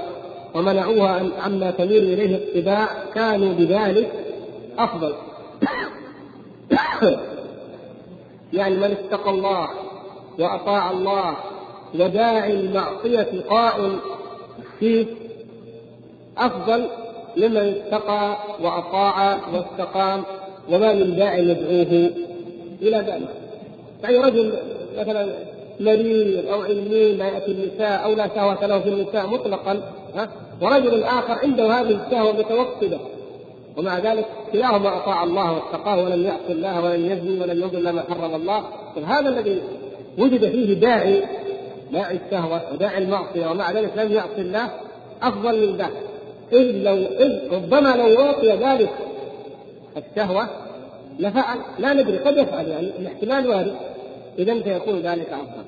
[0.54, 4.12] ومنعوها عما تميل إليه الطباع كانوا بذلك
[4.78, 5.14] أفضل.
[8.52, 9.68] يعني من اتقى الله
[10.38, 11.36] وأطاع الله
[11.94, 14.00] وداعي المعصية قائم
[14.80, 15.06] فيه
[16.38, 16.86] أفضل
[17.36, 20.22] لمن اتقى وأطاع واستقام
[20.70, 22.10] وما من داع يدعوه
[22.82, 23.28] إلى ذلك.
[24.02, 24.52] يعني رجل
[24.98, 25.28] مثلا
[25.80, 29.82] مريض أو علمي لا يأتي النساء أو لا شهوة له في النساء مطلقا
[30.14, 30.28] ها؟
[30.60, 32.98] ورجل آخر عنده هذه الشهوة متوقدة.
[33.76, 38.34] ومع ذلك كلاهما أطاع الله واتقاه ولم يعص الله ولم يزني ولم يظلم ما حرم
[38.34, 38.64] الله.
[39.06, 39.62] هذا الذي
[40.18, 41.22] وجد فيه داعي
[41.92, 44.70] داعي الشهوة وداعي المعصية ومع ذلك لم يعص الله
[45.22, 45.92] أفضل من ذاك.
[46.52, 48.90] إذ لو إذ ربما لو اعطي ذلك
[49.96, 50.48] الشهوة
[51.18, 53.76] لفعل لا ندري قد يفعل يعني الاحتمال وارد.
[54.38, 55.64] اذا سيكون ذلك أفضل.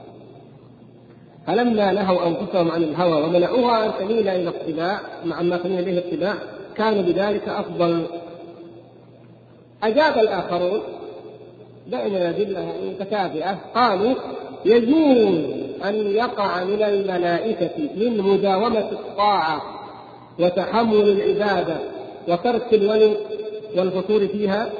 [1.46, 6.34] فلما نهوا أنفسهم عن الهوى ومنعوها أن تميل إلى الاتباع مع ما تميل اليه الاتباع
[6.76, 8.06] كانوا بذلك أفضل.
[9.82, 10.82] أجاب الآخرون
[11.86, 13.58] بين الادله متتابعة.
[13.74, 14.14] قالوا
[14.64, 15.38] يجوز
[15.84, 19.62] أن يقع من الملائكة من مداومة الطاعة
[20.38, 21.76] وتحمل العبادة
[22.28, 23.16] وترك الولد
[23.76, 24.70] والفتور فيها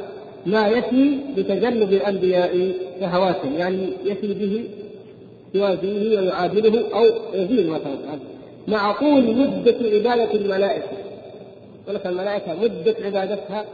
[0.46, 3.54] ما يفي بتجنب الأنبياء شهواتهم.
[3.58, 4.64] يعني يفي به
[5.54, 8.18] يوازيه ويعادله أو يزيد مثلا.
[8.68, 10.88] مع طول مدة عبادة الملائكة
[11.82, 13.64] يقول لك الملائكة مدة عبادتها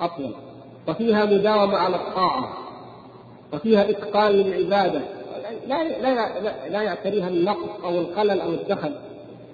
[0.00, 0.34] أطول.
[0.88, 2.58] وفيها مداومة على الطاعة
[3.52, 5.00] وفيها إتقان للعبادة.
[5.68, 8.92] لا لا لا, لا يعتريها النقص أو الخلل أو الدخل.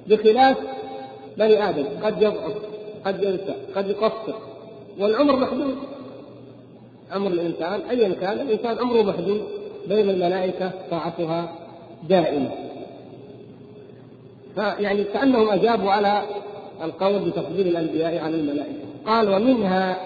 [0.06, 0.56] بخلاف
[1.38, 2.52] بني آدم قد يضعف
[3.06, 4.34] قد ينسى قد يقصر
[4.98, 5.76] والعمر محدود.
[7.12, 9.42] عمر الإنسان أيا كان الإنسان عمره محدود.
[9.88, 11.52] بين الملائكة طاعتها
[12.08, 12.50] دائمة.
[14.54, 16.22] فيعني كأنهم أجابوا على
[16.84, 18.80] القول بتفضيل الأنبياء على الملائكة.
[19.06, 19.96] قال ومنها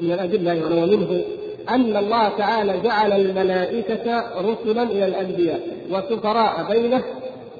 [0.00, 1.24] من الأدلة يعني ومنه
[1.68, 7.02] أن الله تعالى جعل الملائكة رسلا إلى الأنبياء وسفراء بينه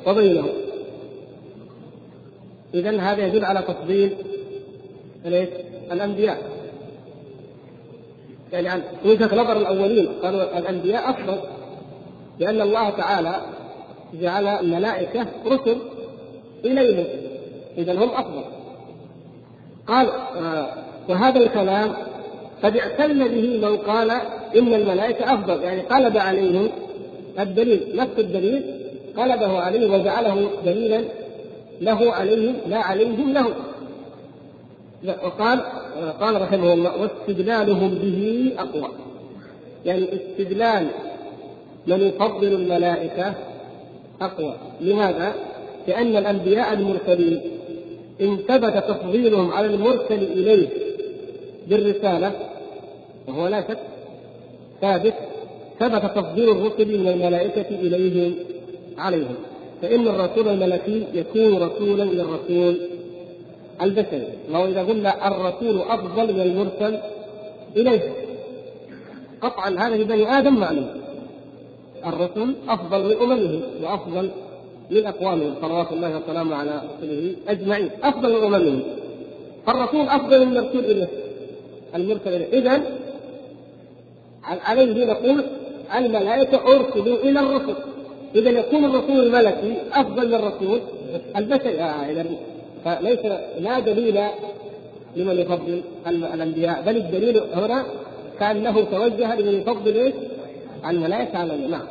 [0.07, 0.51] وبينهم.
[2.75, 4.17] إذا هذا يدل على تفضيل
[5.93, 6.39] الأنبياء.
[8.53, 11.39] يعني عن وجهة نظر الأولين قالوا الأنبياء أفضل
[12.39, 13.41] لأن الله تعالى
[14.21, 15.77] جعل الملائكة رسل
[16.65, 17.07] إليهم.
[17.79, 18.45] إذا هم أفضل.
[19.87, 20.67] قال آه
[21.09, 21.95] وهذا الكلام
[22.63, 24.11] قد اعتل به من قال
[24.57, 25.63] إن الملائكة أفضل.
[25.63, 26.69] يعني قلب عليهم
[27.41, 27.81] الدليل.
[27.95, 28.63] نفس الدليل
[29.17, 31.05] قلبه عليه وجعله دليلا
[31.81, 33.47] له عليهم لا عليهم له
[35.25, 35.61] وقال
[36.21, 38.89] قال رحمه الله واستدلالهم به أقوى.
[39.87, 40.87] يعني استدلال
[41.87, 43.35] من يفضل الملائكة
[44.21, 44.57] أقوى.
[44.81, 45.35] لماذا؟
[45.89, 47.41] لأن الأنبياء المرسلين
[48.21, 50.69] إن ثبت تفضيلهم على المرسل إليه
[51.67, 52.33] بالرسالة
[53.29, 53.79] وهو لا شك
[54.81, 55.15] ثابت
[55.81, 58.35] ثبت تفضيل الرسل من الملائكة إليهم
[58.99, 59.35] عليهم.
[59.83, 62.81] فإن الرسول الملكي يكون رسولا إلى الرسول
[63.83, 64.27] البشري.
[64.51, 66.99] وهو إذا قلنا الرسول أفضل من المرسل
[67.77, 68.13] إليه.
[69.43, 70.91] قطعا هذا في بني آدم معلوم
[72.07, 74.31] الرسل أفضل من وأفضل
[74.91, 77.91] من أقوامهم صلوات الله وسلامه على رسله أجمعين.
[78.03, 78.83] أفضل من أممهم
[79.67, 81.09] فالرسول أفضل من المرسول إليه.
[81.95, 82.59] المرسل إليه.
[82.59, 82.83] إذا
[84.45, 85.45] عليه نقول
[85.95, 87.75] الملائكة أرسلوا إلى الرسل.
[88.35, 90.81] إذا يكون الرسول الملكي أفضل من الرسول.
[91.37, 92.27] البشري آه إذا
[92.85, 93.21] فليس
[93.59, 94.21] لا دليل
[95.17, 97.85] لمن يفضل الأنبياء بل الدليل هنا
[98.41, 100.15] كأنه توجه لمن يفضل إيش؟
[100.89, 101.87] الملائكة على نعم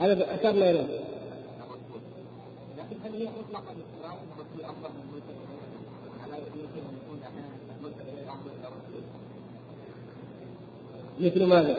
[0.00, 0.86] هذا اشرنا اليه
[2.78, 3.74] لكن هل هي مطلقا
[11.20, 11.76] مثل ماذا؟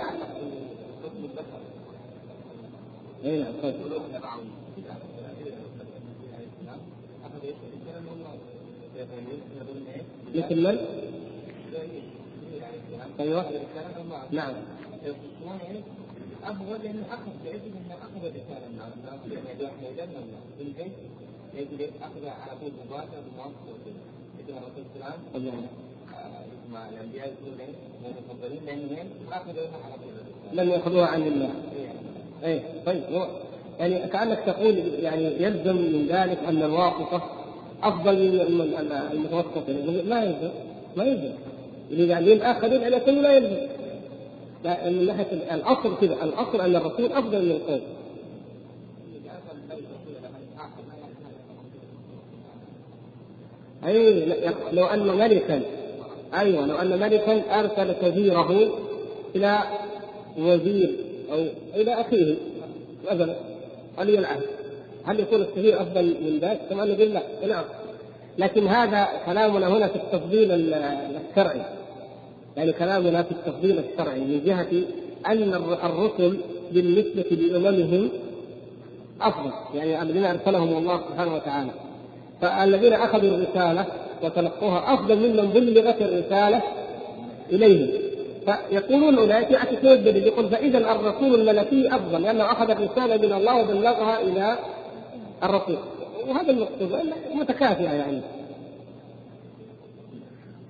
[3.26, 3.76] اي نعم طيب
[10.36, 10.78] مثل من؟
[13.20, 13.46] أيوه
[14.32, 14.54] نعم
[16.44, 20.14] افضل لأنه اخذ يجب انه اخذ الرساله من الله يعني
[20.60, 20.92] من كيف
[21.54, 23.54] يجب اخذ على طول مباشره بمواقف
[24.40, 25.89] مثل الرسول صلى الله عليه وسلم
[26.74, 27.34] مع الانبياء
[30.54, 31.50] لم يأخذوها عن الله.
[32.44, 33.04] إيه طيب.
[33.80, 37.22] يعني كأنك تقول يعني يلزم من ذلك أن الواقفه
[37.84, 38.16] أفضل
[38.52, 38.62] من
[39.12, 39.70] المتوسط.
[40.08, 40.50] ما يلزم
[40.98, 42.12] ما يلزم.
[42.12, 43.68] قاعدين اخذين على كل لا يلزم.
[44.64, 47.82] لا من ناحية الأصل كذا الأصل أن الرسول أفضل من القوم.
[53.86, 54.26] اي
[54.72, 55.62] لو أن ملكا
[56.34, 58.70] أيوه لو أن ملكا أرسل كبيره
[59.36, 59.60] إلى
[60.38, 60.96] وزير
[61.32, 62.36] أو إلى أخيه
[63.12, 63.36] مثلا
[64.00, 64.42] ولي العهد
[65.06, 67.64] هل يكون الكبير أفضل من ذاك؟ كما نقول لا نعم.
[68.38, 71.62] لكن هذا كلامنا هنا في التفضيل الشرعي.
[72.58, 74.84] يعني كلامنا في التفضيل الشرعي من جهة
[75.28, 75.54] أن
[75.84, 76.38] الرسل
[76.72, 78.10] بالنسبة لأممهم
[79.22, 79.52] أفضل.
[79.74, 81.72] يعني الذين أرسلهم الله سبحانه وتعالى.
[82.42, 83.86] فالذين أخذوا الرسالة
[84.24, 86.62] وتلقوها أفضل ممن بلغت الرسالة
[87.52, 88.10] اليهم
[88.46, 94.22] فيقولون أولئك يعكسون الدليل يقول فإذا الرسول الملكي أفضل لأنه أخذ الرسالة من الله وبلغها
[94.22, 94.58] إلى
[95.44, 95.78] الرسول.
[96.28, 97.00] وهذا المقصود
[97.34, 98.22] متكافئة يعني.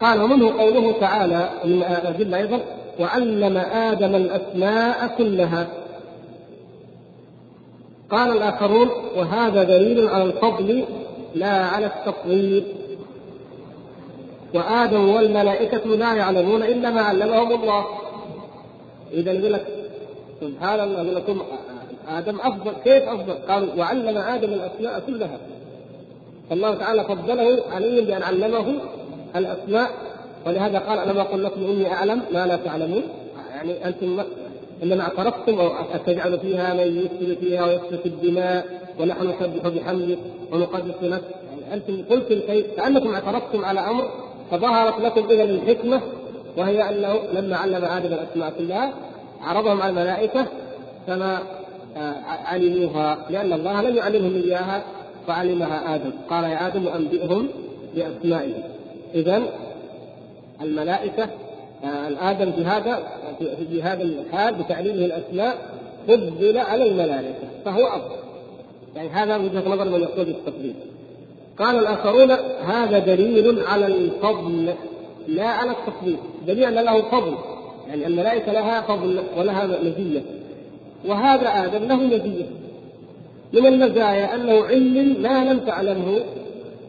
[0.02, 2.60] قال ومنه قوله تعالى من الأدلة أيضا
[3.00, 5.68] وعلم آدم الأسماء كلها.
[8.10, 10.84] قال الآخرون وهذا دليل على الفضل
[11.36, 12.64] لا على التفضيل.
[14.54, 17.86] وآدم والملائكة لا يعلمون إلا ما علمهم الله.
[19.14, 19.66] إذا يقول لك
[20.42, 21.42] سبحان الله يقول لكم
[22.10, 25.38] آدم أفضل كيف أفضل؟ قالوا وعلم آدم الأسماء كلها.
[26.50, 28.74] فالله تعالى فضله عليهم بأن علمه
[29.36, 29.90] الأسماء.
[30.46, 33.04] ولهذا قال ألم أقل لكم إني أعلم ما لا تعلمون؟
[33.56, 34.24] يعني أنتم
[34.84, 38.66] إنما اعترفتم أو أتجعل فيها من يفسد فيها ويسفك الدماء
[39.00, 40.18] ونحن نسبح بحمدك
[40.52, 41.22] ونقدس لك.
[41.74, 44.10] أنتم قلتم شيء كأنكم اعترضتم على أمر
[44.52, 46.02] فظهرت لكم اذا الحكمة
[46.58, 48.94] وهي أنه لما علم آدم الأسماء كلها
[49.42, 50.46] عرضهم على الملائكة
[51.08, 51.40] فما
[51.98, 54.84] آه، علموها لأن الله لم يعلمهم إياها
[55.28, 56.12] فعلمها آدم.
[56.30, 57.48] قال يا آدم أنبئهم
[57.96, 58.64] بأسمائهم.
[59.16, 59.42] اذا
[60.62, 61.30] الملائكة
[61.84, 63.04] آه، آدم في هذا
[63.70, 65.58] في هذا الحال بتعليمه الأسماء
[66.08, 68.16] فضل على الملائكة فهو أفضل.
[68.96, 70.76] يعني هذا وجهة نظر من يقول بالتفضيل
[71.60, 72.32] قال الآخرون
[72.66, 74.74] هذا دليل على الفضل
[75.28, 76.18] لا على التفضيل.
[76.48, 77.36] دليل أن له فضل
[77.88, 80.22] يعني الملائكة لها فضل ولها مزيه
[81.08, 82.46] وهذا آدم له مزيه
[83.54, 86.20] من المزايا أنه علم ما لم تعلمه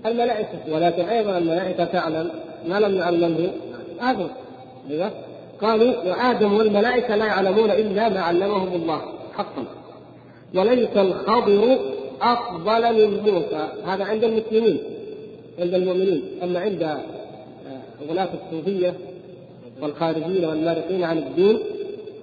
[0.06, 2.30] الملائكة ولكن أيضا الملائكة تعلم
[2.68, 3.50] ما لم يعلمه
[4.00, 4.28] آدم.
[4.90, 5.10] لذا
[5.62, 9.00] قالوا وادم والملائكة لا يعلمون إلا ما علمهم الله
[9.36, 9.64] حقا.
[10.54, 11.78] وليس الخضر
[12.22, 14.78] أفضل من موسى هذا عند المسلمين
[15.58, 16.22] عند المؤمنين.
[16.42, 17.00] أما عند آه،
[18.08, 18.94] غلاة الصوفية
[19.82, 21.58] والخارجين والمارقين عن الدين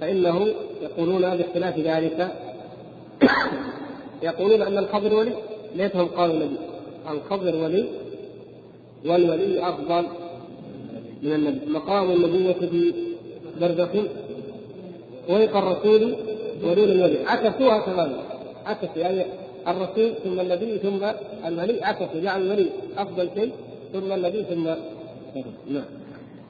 [0.01, 0.47] فانه
[0.81, 2.31] يقولون باختلاف ذلك.
[4.23, 5.33] يقولون أن الخضر ولي
[5.75, 6.57] ليتهم قالوا نبي
[7.09, 7.85] الخضر ولي
[9.05, 10.05] والولي أفضل
[11.23, 11.71] من النبي.
[11.71, 12.93] مقام النبوة في
[13.61, 13.89] برزخ
[15.29, 16.15] ويق الرسول
[16.63, 17.17] ودون الولي.
[17.25, 18.23] عكسوها تماما
[18.65, 19.25] عكسوا يعني
[19.67, 21.05] الرسول ثم النبي ثم
[21.45, 23.51] الولي عكسوا جعل الولي أفضل شيء
[23.93, 24.63] ثم النبي ثم
[25.69, 25.85] نعم.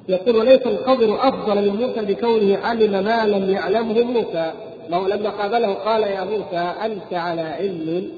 [0.09, 4.51] يقول وليس الخضر أفضل من موسى بكونه علم ما لم يعلمه موسى.
[4.89, 8.11] لما قابله قال يا موسى أنت على علم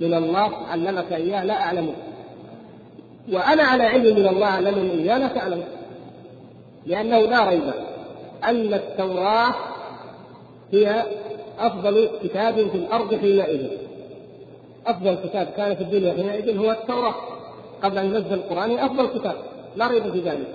[0.00, 1.92] من الله علمك إياه لا اعلمه
[3.32, 5.62] وأنا على علم من الله علمني إياه لا تعلم.
[6.86, 7.62] لأنه لا ريب
[8.44, 9.54] أن التوراة
[10.72, 11.02] هي
[11.58, 13.66] أفضل كتاب في الأرض حينئذ.
[14.86, 17.14] أفضل كتاب كان في الدنيا حينئذ هو التوراة.
[17.82, 19.34] قبل أن ينزل القرآن أفضل كتاب.
[19.76, 20.48] لا ريب في ذلك.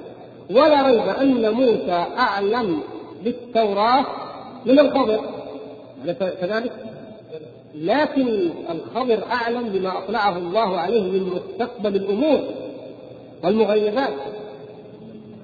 [0.50, 2.80] ولا ريب أن موسى أعلم
[3.24, 4.06] بالتوراة
[4.66, 5.20] من الخضر.
[6.42, 6.72] كذلك؟
[7.76, 12.40] لكن الخضر أعلم بما أطلعه الله عليه من مستقبل الأمور
[13.44, 14.14] والمغيبات.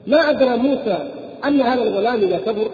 [0.07, 0.97] ما أدرى موسى
[1.45, 2.71] أن هذا الغلام إذا كبر؟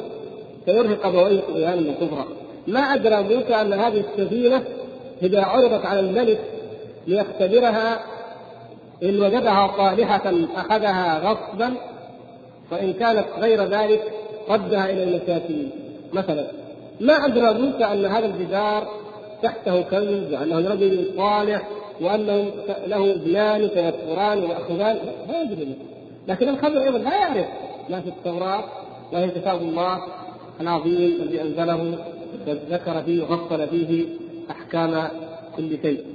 [0.66, 2.26] سيرهق ابويه طغيانا وكفرا
[2.68, 4.64] ما أدرى موسى أن هذه السفينة
[5.24, 6.40] إذا عرضت على الملك
[7.08, 8.00] ليختبرها
[9.04, 11.74] إن وجدها صالحة أخذها غصبا
[12.72, 14.02] وان كانت غير ذلك
[14.50, 15.70] ردها إلى المساكين.
[16.14, 16.48] مثلا
[17.00, 18.88] ما أدرى موسى أن هذا الجدار
[19.44, 21.68] تحته كنز وأنه رجل صالح
[22.02, 22.46] وانه
[22.88, 24.98] له ابنان سيكفران ويأخذان؟
[25.30, 25.76] ما يدري.
[26.28, 27.48] لكن الخبر أيضا لا يعرف
[27.90, 28.64] ما في التوراة
[29.14, 30.00] ما في كتاب الله
[30.62, 31.98] العظيم الذي أنزله
[32.48, 34.06] وذكر فيه وفصل فيه
[34.52, 35.08] أحكام
[35.58, 36.06] كل شيء.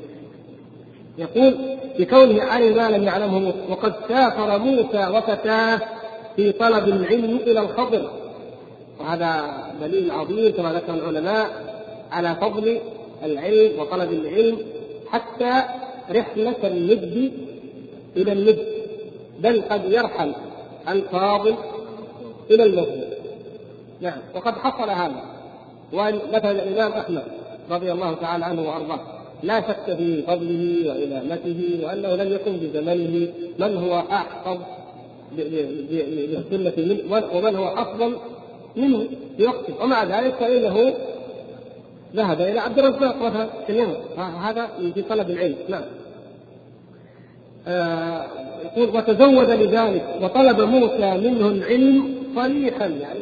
[1.18, 1.54] يقول
[1.98, 5.80] بكونه علم ما لم يعلمه وقد سافر موسى وفتاه
[6.36, 8.10] في طلب العلم إلى الخضر.
[9.00, 9.44] وهذا
[9.80, 11.46] دليل عظيم كما ذكر العلماء
[12.12, 12.78] على فضل
[13.24, 14.58] العلم وطلب العلم
[15.10, 15.62] حتى
[16.10, 17.32] رحلة الند
[18.16, 18.58] إلى الند
[19.40, 20.32] بل قد يرحل
[20.88, 21.54] الفاضل
[22.50, 23.08] إلى المفضل
[24.00, 25.24] نعم وقد حصل هذا.
[25.92, 27.24] ومثلا الإمام أحمد
[27.70, 29.00] رضي الله تعالى عنه وأرضاه.
[29.42, 34.58] لا شك في فضله وإمامته وأنه لم يكن في زمنه من هو أحفظ
[35.36, 38.16] بالسنة منه ومن هو أفضل
[38.76, 39.06] منه
[39.36, 39.82] في وقته.
[39.82, 40.94] ومع ذلك فإنه
[42.16, 43.96] ذهب إلى عبد الرزاق مثلا في اليمن.
[44.18, 45.56] هذا في طلب العلم.
[45.68, 45.82] نعم.
[47.68, 48.26] آه
[48.64, 52.86] يقول وتزود لذلك وطلب موسى منه العلم صريحا.
[52.86, 53.20] يعني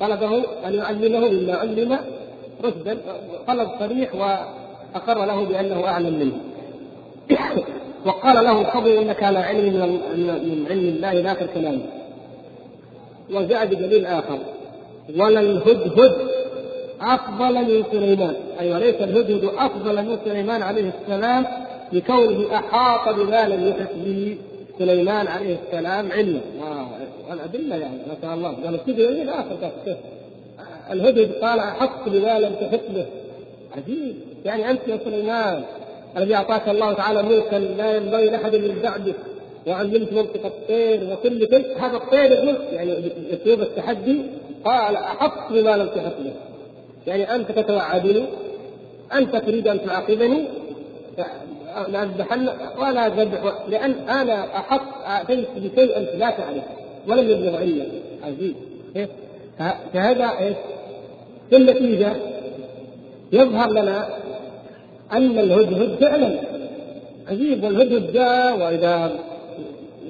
[0.00, 1.98] طلبه أن يعلمه مما علم
[2.64, 2.98] رشدا
[3.46, 6.40] طلب صريح وأقر له بأنه أعلم منه.
[8.06, 9.74] وقال له الخضر إنك على علم
[10.14, 11.86] من علم الله لا كلامه
[13.30, 14.38] وجاء بدليل آخر.
[15.16, 16.12] ولا الهدهد
[17.00, 18.34] أفضل من سليمان.
[18.60, 21.46] أي أيوة وليس الهدهد أفضل من سليمان عليه السلام
[21.92, 24.36] لكونه أحاط بما لم يحط به
[24.78, 26.40] سليمان عليه السلام علما.
[27.30, 28.54] والأدلة يعني ما شاء الله.
[28.64, 29.70] قال ابتدي إلى آخر.
[30.92, 33.06] الهدهد قال أحط بما لم تحط به
[33.76, 34.14] عجيب.
[34.44, 35.62] يعني أنت يا سليمان
[36.16, 39.14] الذي أعطاك الله تعالى ملكا لا ينبغي لأحد من بعدك
[39.66, 44.20] وعلمت منطق الطير وكل شيء هذا الطير يقول يعني اسلوب التحدي.
[44.64, 46.32] قال أحط بما لم تحط به
[47.06, 48.24] يعني أنت تتوعدني
[49.14, 50.44] أنت تريد أن تعاقبني
[51.88, 56.62] لأذبحن ولا ذبح لأن أنا أحط أتيت بشيء أنت لا تعرف
[57.08, 57.86] ولم يبلغ علمك.
[58.24, 58.54] عجيب.
[59.92, 60.56] فهذا إيش؟
[61.50, 62.12] في النتيجة
[63.32, 64.08] يظهر لنا
[65.12, 66.40] أن الهدهد فعلا.
[67.30, 69.12] عجيب والهدهد جاء وإذا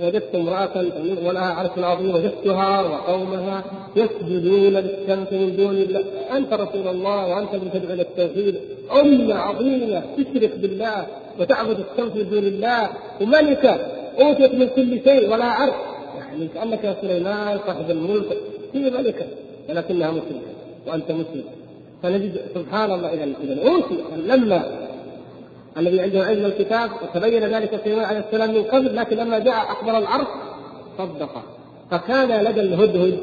[0.03, 0.85] وجدت امرأة
[1.27, 3.65] ولها عرش عظيم وجدتها وقومها
[3.97, 6.05] يسجدون للشمس من دون الله،
[6.37, 8.55] أنت رسول الله وأنت من تدعو إلى التوحيد،
[9.01, 11.07] أمة عظيمة تشرك بالله
[11.41, 12.89] وتعبد الشمس من دون الله.
[13.21, 13.75] وملكة
[14.21, 15.75] أوتيت من كل شيء ولا عرش،
[16.17, 18.37] يعني كأنك يا سليمان صاحب الملك.
[18.75, 19.27] هي ملكة
[19.69, 20.56] ولكنها مسلمة.
[20.87, 21.45] وأنت مسلم.
[22.03, 24.87] فنجد سبحان الله إذا إذا أوتي لما
[25.79, 29.99] الذي عنده علم الكتاب وتبين ذلك سليمان عليه السلام من قبل لكن لما جاء أخبر
[29.99, 30.27] العرش
[30.99, 31.43] صدق.
[31.91, 33.19] فكان لدى الهدهد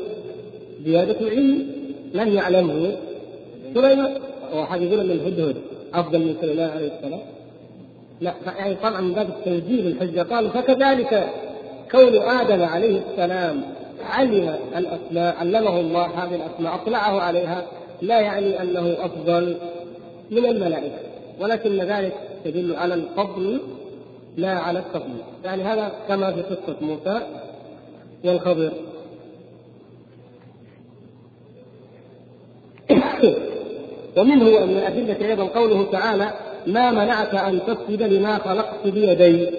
[0.85, 1.67] زيادة علم
[2.13, 2.95] لم يعلمه
[3.73, 4.13] سليمان
[4.55, 5.55] وحديثنا من الهدهد
[5.93, 7.19] أفضل من سليمان عليه السلام.
[8.21, 11.29] لا يعني طبعا من باب التوجيه الحجه قالوا فكذلك
[11.91, 13.61] كون آدم عليه السلام
[14.09, 17.65] علم الأسماء علمه الله هذه الأسماء أطلعه عليها
[18.01, 19.57] لا يعني أنه أفضل
[20.31, 20.99] من الملائكة.
[21.39, 22.13] ولكن ذلك
[22.45, 23.61] تدل على الفضل
[24.37, 27.21] لا على التفضيل يعني هذا كما في قصة موسى
[28.25, 28.71] والخضر.
[34.17, 36.33] ومنه ومن الأدلة أيضا قوله تعالى
[36.67, 39.49] ما منعك أن تسجد لما خلقت بيدي.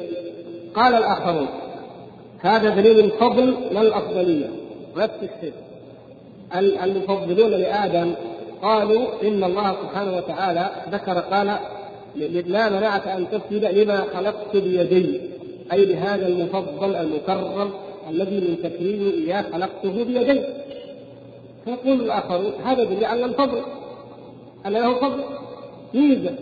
[0.75, 1.49] قال الآخرون
[2.45, 4.51] هذا دليل الفضل لا الأفضلية؟
[4.97, 5.53] نفس الشيء
[6.85, 8.15] المفضلون لآدم
[8.63, 11.47] قالوا إن الله سبحانه وتعالى ذكر قال
[12.47, 15.21] لا منعك أن تسجد لما خلقت بيدي
[15.73, 17.71] أي لهذا المفضل المكرم
[18.11, 20.41] الذي من تكريمي إياه خلقته بيدي.
[21.65, 23.63] فيقول الاخرون هذا يدل على الفضل
[24.67, 25.25] ان له فضل.
[25.95, 26.35] ميزة.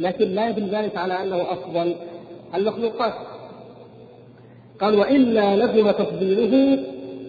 [0.00, 1.94] لكن لا يدل ذلك على أنه أفضل
[2.54, 3.14] المخلوقات.
[4.80, 6.78] قال وإلا لزم تفضيله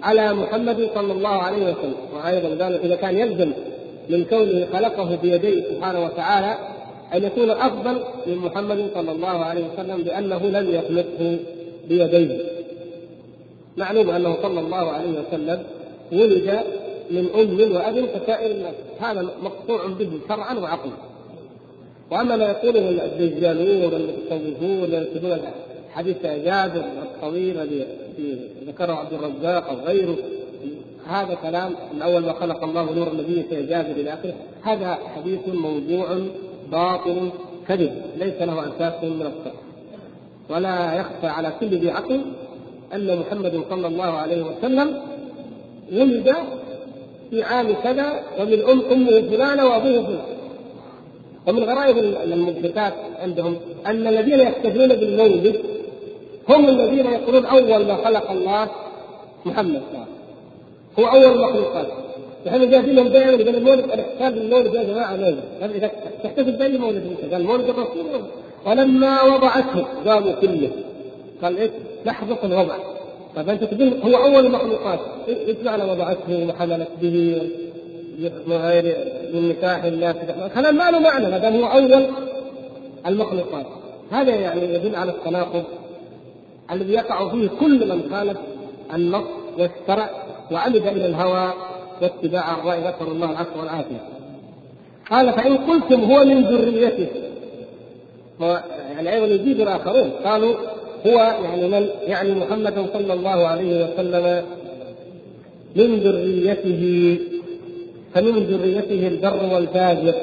[0.02, 1.96] على محمد صلى الله عليه وسلم.
[2.14, 3.52] وأيضا قال إذا كان يلزم
[4.10, 6.56] من كونه خلقه بيديه سبحانه وتعالى
[7.14, 11.38] أن يكون أفضل من محمد صلى الله عليه وسلم لأنه لم يخلقه
[11.90, 12.38] بيديه.
[13.78, 15.64] معلوم أنه صلى الله عليه وسلم
[16.12, 16.60] ولد
[17.12, 18.74] من أم وأب كسائر الناس.
[19.00, 20.92] هذا مقطوع به شرعا وعقلا.
[22.12, 25.40] وأما ما يقوله الدجالون والمتصوفون ينسبون
[25.94, 27.88] حديث جابر الطويل الذي
[28.68, 30.18] ذكره عبد الرزاق أو غيره.
[31.08, 34.34] هذا كلام من أول ما خلق الله نور النبي في جابر إلى آخره.
[34.64, 36.20] هذا حديث موضوع
[36.72, 37.30] باطل
[37.68, 39.62] كذب ليس له أساس من الصحه
[40.50, 42.22] ولا يخفى على كل ذي عقل
[42.94, 45.02] أن محمد صلى الله عليه وسلم
[45.92, 46.36] ولد
[47.30, 50.22] في عام كذا ومن ام امه فلانة وأبوه فلان.
[51.48, 55.62] ومن غرائب المثبتات عندهم أن الذين يحتفلون بالمولد
[56.52, 58.68] هم الذين يقولون أول ما خلق الله
[59.46, 59.82] محمد.
[61.00, 61.88] هو أول المخلوقات
[62.46, 65.92] نحن جاهزين لهم دائما قال المولد الاحتفال بالمولد يا جماعة مولد
[66.24, 68.06] تحتفل باي مولد أنت قال مولد الرسول.
[68.66, 70.70] ولما وضعته قاموا كله.
[71.44, 71.72] قال إيش
[72.06, 72.76] لحظة الوضع.
[73.36, 77.42] طيب أنت تقول هو أول المخلوقات إيش معنى وضعته؟ وحملت به
[78.48, 78.98] من غير
[79.34, 80.16] من نكاح الله
[80.56, 82.06] كلام ما له معنى ما دام هو أول
[83.08, 83.66] المخلوقات.
[84.12, 85.64] هذا يعني يدل على التناقض.
[86.72, 88.38] الذي يقع فيه كل من خالف
[88.94, 90.10] النص والشرع
[90.52, 91.54] وعمد إلى الهوى
[92.02, 94.02] واتباع الرأي نسأل الله العفو والعافية.
[95.12, 97.08] قال فإن قلتم هو من ذريته.
[98.96, 100.10] يعني أيضا يزيد الآخرون.
[100.26, 100.56] قالوا
[101.08, 104.46] هو يعني من؟ يعني محمد صلى الله عليه وسلم
[105.76, 107.18] من ذريته.
[108.14, 110.14] فمن ذريته البر والفاجر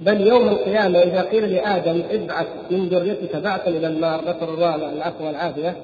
[0.00, 5.26] بل يوم القيامة إذا قيل لآدم ابعث من ذريتك بعثا إلى النار نسأل الله العفو
[5.26, 5.76] والعافية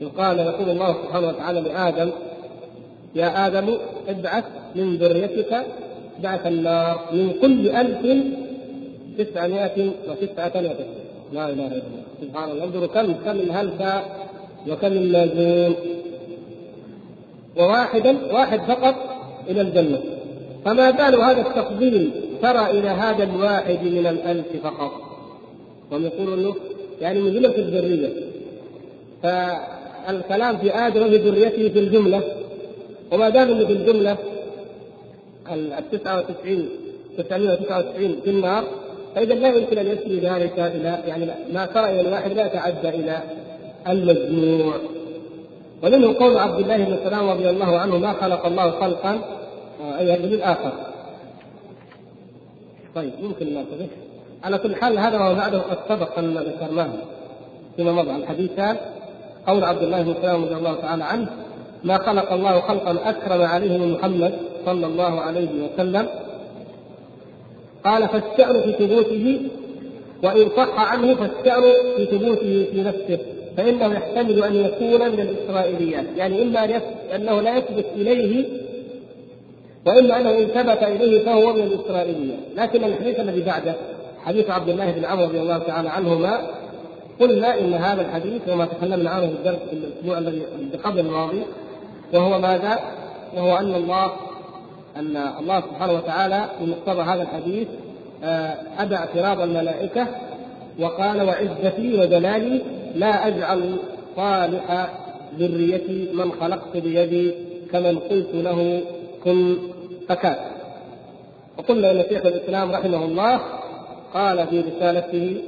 [0.00, 2.10] يقال يقول الله سبحانه وتعالى لآدم
[3.14, 3.78] يا آدم
[4.08, 5.64] ابعث من ذريتك
[6.22, 8.24] بعث النار من كل ألف
[9.18, 12.02] تسعمائة وتسعة وتسعين لا إله إلا الله.
[12.22, 12.64] سبحان الله.
[12.64, 14.02] انظروا كم كم الهلفة
[14.68, 15.74] وكم اللاجون
[17.56, 18.94] وواحدا واحد فقط
[19.50, 20.00] إلى الجنة.
[20.64, 22.10] فما بال هذا التفضيل
[22.42, 24.92] ترى إلى هذا الواحد من الألف فقط.
[25.90, 26.54] وهم يقولون له
[27.00, 28.12] يعني من جملة الذرية.
[29.22, 32.22] فالكلام في آدم وفي ذريته في الجملة
[33.12, 34.16] وما دام إنه في الجملة
[35.52, 36.68] ال 99
[37.18, 38.64] 999 في النار
[39.14, 43.22] فإذا لا يمكن أن يسري ذلك إلى يعني ما ترى إلى الواحد لا يتعدى إلى
[43.88, 44.74] المجموع.
[45.82, 49.18] ومنه قول عبد الله بن سلام رضي الله عنه ما خلق الله خلقا
[49.82, 50.72] آه، اي الدليل اخر
[52.94, 53.64] طيب ممكن ما
[54.44, 56.88] على كل حال هذا وما بعده قد سبق أن ذكرناه
[57.76, 58.10] فيما مضى.
[58.10, 58.76] الحديثان
[59.46, 61.26] قول عبد الله بن سلام رضي الله تعالى عنه
[61.84, 64.34] ما خلق الله خلقا أكرم عليه من محمد
[64.66, 66.06] صلى الله عليه وسلم.
[67.84, 69.40] قال فالشأن في ثبوته
[70.22, 71.62] وإن صح عنه فالشأن
[71.96, 73.18] في ثبوته في نفسه
[73.56, 76.06] فإنه يحتمل أن يكون من الإسرائيليات.
[76.16, 76.80] يعني إما
[77.14, 78.63] أنه لا يثبت إليه
[79.86, 83.74] وإما أنه إن ثبت إليه فهو من الإسرائيليات لكن الحديث الذي بعده
[84.24, 86.40] حديث عبد الله بن عمرو رضي الله تعالى عنهما
[87.20, 90.42] قلنا إن هذا الحديث وما تكلمنا عنه في الدرس في الأسبوع الذي
[90.84, 91.42] قبل الماضي
[92.12, 92.78] وهو ماذا؟
[93.36, 94.12] وهو أن الله
[94.96, 97.68] أن الله سبحانه وتعالى في مقتضى هذا الحديث
[98.24, 100.06] آه، ابى اعتراض الملائكة
[100.80, 102.62] وقال وعزتي وجلالي
[102.94, 103.76] لا أجعل
[104.16, 104.88] صالح
[105.38, 107.34] ذريتي من خلقت بيدي
[107.72, 108.80] كمن قلت له
[109.24, 109.56] كن
[110.08, 110.36] فكان
[111.58, 113.40] وقلنا ان شيخ الإسلام رحمه الله
[114.14, 115.42] قال في رسالته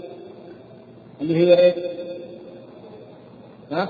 [1.21, 1.75] اللي هي إيه؟
[3.73, 3.89] ها؟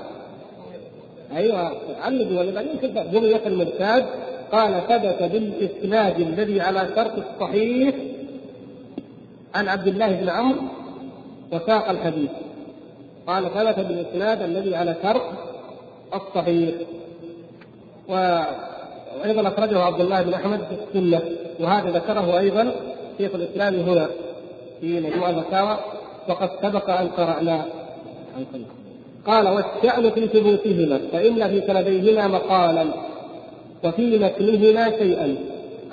[1.35, 4.05] أيوه علموا ولا بعدين بنية المرتاد.
[4.51, 7.95] قال ثبت بالإسناد الذي على شرط الصحيح
[9.55, 10.61] عن عبد الله بن عمرو
[11.51, 12.29] وساق الحديث.
[13.27, 15.21] قال ثبت بالإسناد الذي على شرط
[16.13, 16.75] الصحيح.
[18.09, 18.41] و...
[19.21, 21.21] وأيضا أخرجه عبد الله بن أحمد في السنة
[21.59, 22.71] وهذا ذكره أيضا
[23.17, 24.07] شيخ الإسلام هنا
[24.81, 25.77] في مجموع الفتاوى
[26.29, 27.65] وقد سبق أن قرأنا
[29.27, 32.85] قال والشأن في ثبوتهما فإن في سنديهما مقالا
[33.83, 35.35] وفي متنهما شيئا.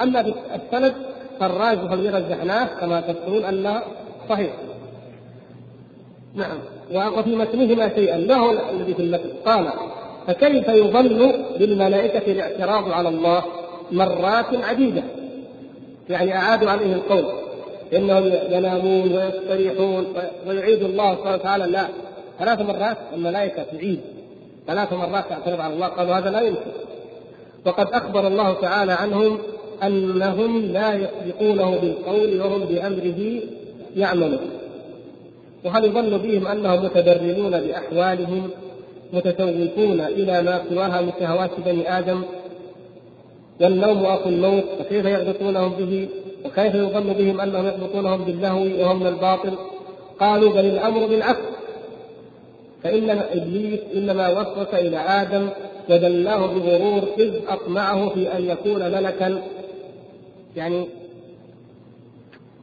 [0.03, 0.95] أما في السند
[1.41, 3.83] فالراجح الذي رجحناه كما تذكرون أنه
[4.29, 4.53] صحيح.
[6.35, 6.59] نعم.
[7.19, 9.69] وفي متنهما شيئا هو الذي في المتن قال
[10.27, 13.45] فكيف يظن بالملائكة الاعتراض على الله
[13.93, 15.03] مرات عديدة؟
[16.11, 17.25] يعني أعادوا عليه القول
[17.95, 20.07] إنهم ينامون ويستريحون
[20.47, 21.67] ويعيد الله سبحانه وتعالى.
[21.67, 21.87] لا
[22.39, 24.01] ثلاث مرات الملائكة تعيد
[24.67, 25.87] ثلاث مرات تعترض على الله.
[25.87, 26.71] قالوا هذا لا يمكن.
[27.67, 29.39] وقد أخبر الله تعالى عنهم
[29.83, 33.41] أنهم لا يسبقونه بالقول وهم بأمره
[33.97, 34.51] يعملون.
[35.65, 38.51] وهل يظن بهم أنهم متدربون بأحوالهم
[39.13, 42.23] متسوقون إلى ما سواها من شهوات بني آدم.
[43.61, 46.09] والنوم اخو الموت فكيف يغبطونهم به
[46.45, 49.55] وكيف يظن بهم أنهم يضبطونهم باللهو وهم من الباطل.
[50.21, 51.41] قالوا بل الأمر بالعكس.
[52.83, 55.49] فإن إبليس إنما وسوس إلى آدم
[55.91, 59.43] ودلاه بغرور إذ أطمعه في أن يكون ملكا.
[60.57, 60.87] يعني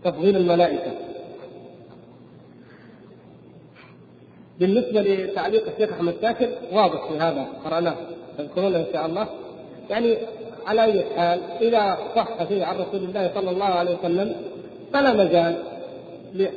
[0.03, 1.10] تفضيل الملائكة.
[4.61, 7.95] بالنسبة لتعليق الشيخ أحمد شاكر واضح في هذا قرأناه
[8.37, 9.27] تذكرونه إن شاء الله.
[9.89, 10.17] يعني
[10.67, 14.35] على أي حال إذا صح فيه عن رسول الله صلى الله عليه وسلم
[14.93, 15.55] فلا مجال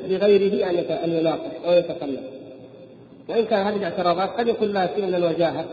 [0.08, 2.22] لغيره أن أن يناقش أو يتكلم.
[3.28, 5.64] وإن كان هذه الاعتراضات قد يكون لها شيء من الوجاهة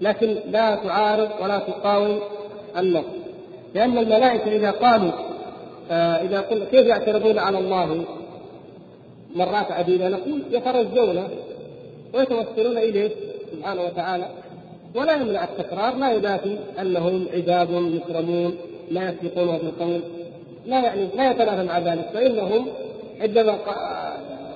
[0.00, 2.18] لكن لا تعارض ولا تقاوم
[2.78, 3.04] النص.
[3.74, 5.12] لأن الملائكة إذا قالوا
[5.90, 8.04] آه إذا قلنا كيف يعترضون على الله؟
[9.36, 11.28] مرات عديدة نقول يترجون
[12.14, 13.10] ويتوسلون إليه
[13.52, 14.28] سبحانه وتعالى.
[14.94, 18.56] ولا يمنع التكرار لا يدافي أنهم عباد يكرمون
[18.90, 20.00] لا يسبقونه بالقول
[20.66, 22.66] لا يعني لا يتنافى مع ذلك فإنهم
[23.20, 23.56] عندما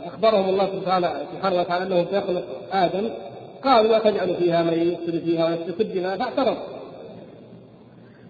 [0.06, 3.08] أخبرهم الله سبحانه سبحانه وتعالى أنه سيخلق آدم
[3.64, 6.56] قالوا وتجعل فيها من يفسد فيها ويسفك الدماء فاعترض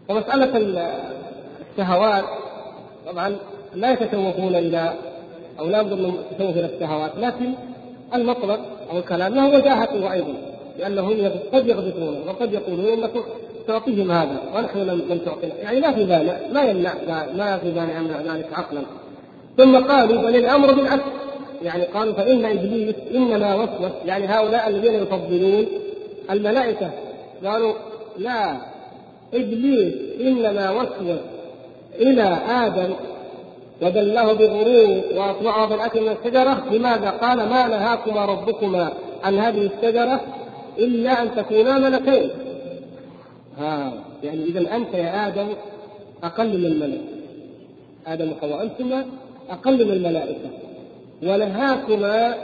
[0.08, 0.82] ومسألة
[1.72, 2.24] الشهوات
[3.06, 3.36] طبعا
[3.74, 4.92] لا يتشوفون إلى
[5.58, 7.52] أو لا ينظر التشوف إلى الشهوات لكن
[8.14, 8.60] المطلب
[8.90, 10.34] أو الكلام له وجاهته أيضا
[10.78, 13.10] لأنهم قد يغبطون وقد يقولون انك
[13.66, 15.54] تعطيهم هذا ونحن لم تعطينا.
[15.54, 16.94] يعني ما في مانع ما يمنع
[17.36, 18.80] ما في مانع من ذلك عقلا.
[19.56, 21.02] ثم قالوا بل الأمر بالعكس
[21.62, 25.66] يعني قالوا فإن إبليس إنما وسوس يعني هؤلاء الذين يفضلون
[26.30, 26.90] الملائكة.
[27.44, 27.72] قالوا
[28.18, 28.56] لا
[29.34, 31.20] إبليس إنما وسوس
[32.00, 32.94] إلى آدم
[33.82, 36.64] ودله بغرور واطمعه بالاكل من الشجرة.
[36.70, 38.92] لماذا؟ قال ما نهاكما ربكما
[39.24, 40.20] عن هذه الشجرة
[40.78, 42.30] إلا أن تكونا ملكين.
[43.58, 43.92] ها
[44.22, 45.48] يعني إذا أنت يا آدم
[46.22, 47.00] أقل من الملك.
[48.06, 49.06] آدم وحواء أنتما
[49.50, 50.50] أقل من الملائكة.
[51.22, 52.34] ونهاكما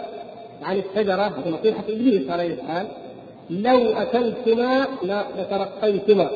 [0.63, 1.35] عن الشجرة.
[1.47, 2.87] نصيحة إبليس عليه الحال
[3.51, 4.87] لو أكلتما
[5.39, 6.31] لترقيتما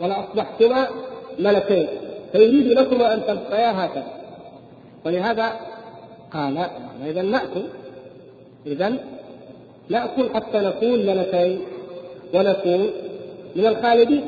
[0.00, 0.86] ولأصبحتما
[1.38, 1.86] ملكين.
[2.34, 4.06] فيريد لكما أن تبقيا هكذا.
[5.04, 5.52] ولهذا
[6.32, 6.66] قال
[7.06, 7.62] إذا نأكل
[8.66, 8.92] إذا
[9.88, 11.60] نأكل حتى نكون ملكين
[12.34, 12.90] ونكون
[13.56, 14.24] من الخالدين.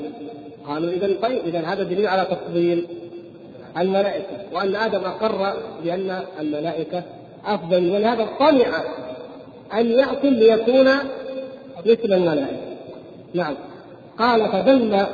[0.66, 2.86] قالوا إذا طيب إذا هذا دليل على تفضيل
[3.78, 7.02] الملائكة وأن آدم أقر بأن الملائكة
[7.46, 8.84] أفضل ولهذا طمع
[9.74, 10.88] أن يأكل ليكون
[11.86, 12.76] مثل الملائكة.
[13.34, 13.54] نعم.
[14.18, 15.06] قال فدل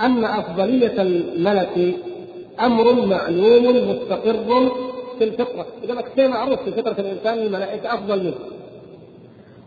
[0.00, 1.94] أن أفضلية الملك
[2.60, 4.70] أمر معلوم مستقر
[5.18, 5.66] في الفطرة.
[5.82, 8.34] يقول لك شيء معروف في فطرة الإنسان الملائكة أفضل منه.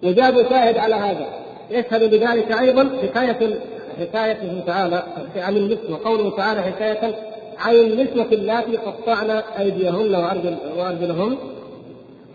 [0.03, 1.28] وجابوا شاهد على هذا.
[1.72, 3.60] يشهد بذلك أيضا حكايه
[3.99, 5.03] حكايته تعالى
[5.36, 5.99] عن النسوة.
[6.06, 7.16] قوله تعالى حكاية
[7.57, 11.38] عن النسوة اللاتي قطعن أيديهن وارجل وارجلهن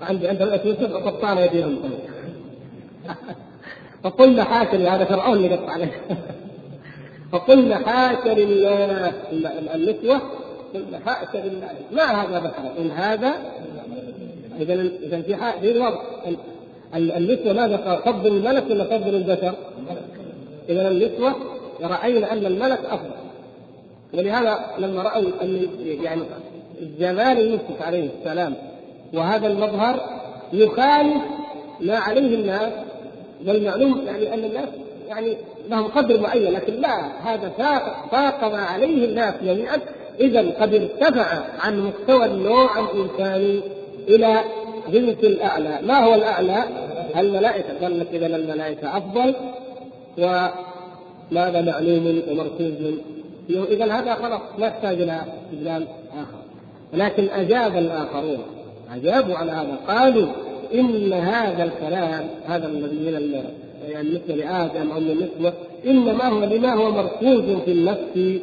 [0.02, 1.78] عند عند يوسف وقطعن أيديهن.
[4.04, 6.00] فقلنا حاشا هذا فرعون اللي قطع عليه.
[7.32, 9.12] فقلنا حاشا لله.
[9.74, 10.20] النسوة
[10.74, 11.00] قلنا
[11.34, 13.34] لله ما هذا بشرا إن هذا
[14.60, 16.00] إذا إذا في في الوضع.
[16.94, 19.54] النسوة ماذا فضل الملك ولا فضل البشر؟
[20.68, 21.34] إذا النسوة
[21.82, 23.14] رأينا أن الملك أفضل.
[24.14, 26.22] ولهذا لما رأوا أن يعني
[26.98, 28.54] جمال يوسف عليه السلام
[29.14, 30.00] وهذا المظهر
[30.52, 31.22] يخالف
[31.80, 32.72] ما عليه الناس
[33.46, 34.68] والمعلوم يعني أن الناس
[35.08, 35.36] يعني
[35.68, 39.80] لهم قدر معين لكن لا هذا فاق فاق ما عليه الناس جميعا.
[40.20, 43.60] إذا قد ارتفع عن مستوى النوع الإنساني
[44.08, 44.40] إلى
[44.92, 46.64] جنس الأعلى، ما هو الأعلى؟
[47.16, 47.80] الملائكة.
[47.82, 49.34] قال لك إذا الملائكة أفضل.
[50.18, 52.94] وماذا معلوم ومركوز
[53.50, 56.38] إذا هذا خلاص ما يحتاج إلى استدلال آخر.
[56.92, 58.42] ولكن أجاب الآخرون.
[58.94, 59.78] أجابوا على هذا.
[59.88, 60.28] قالوا
[60.74, 63.44] إن هذا الكلام هذا الذي من
[63.88, 65.52] يعني بالنسبة لآدم أو بالنسبة
[65.86, 68.40] إنما هو لما هو مركوز في النفس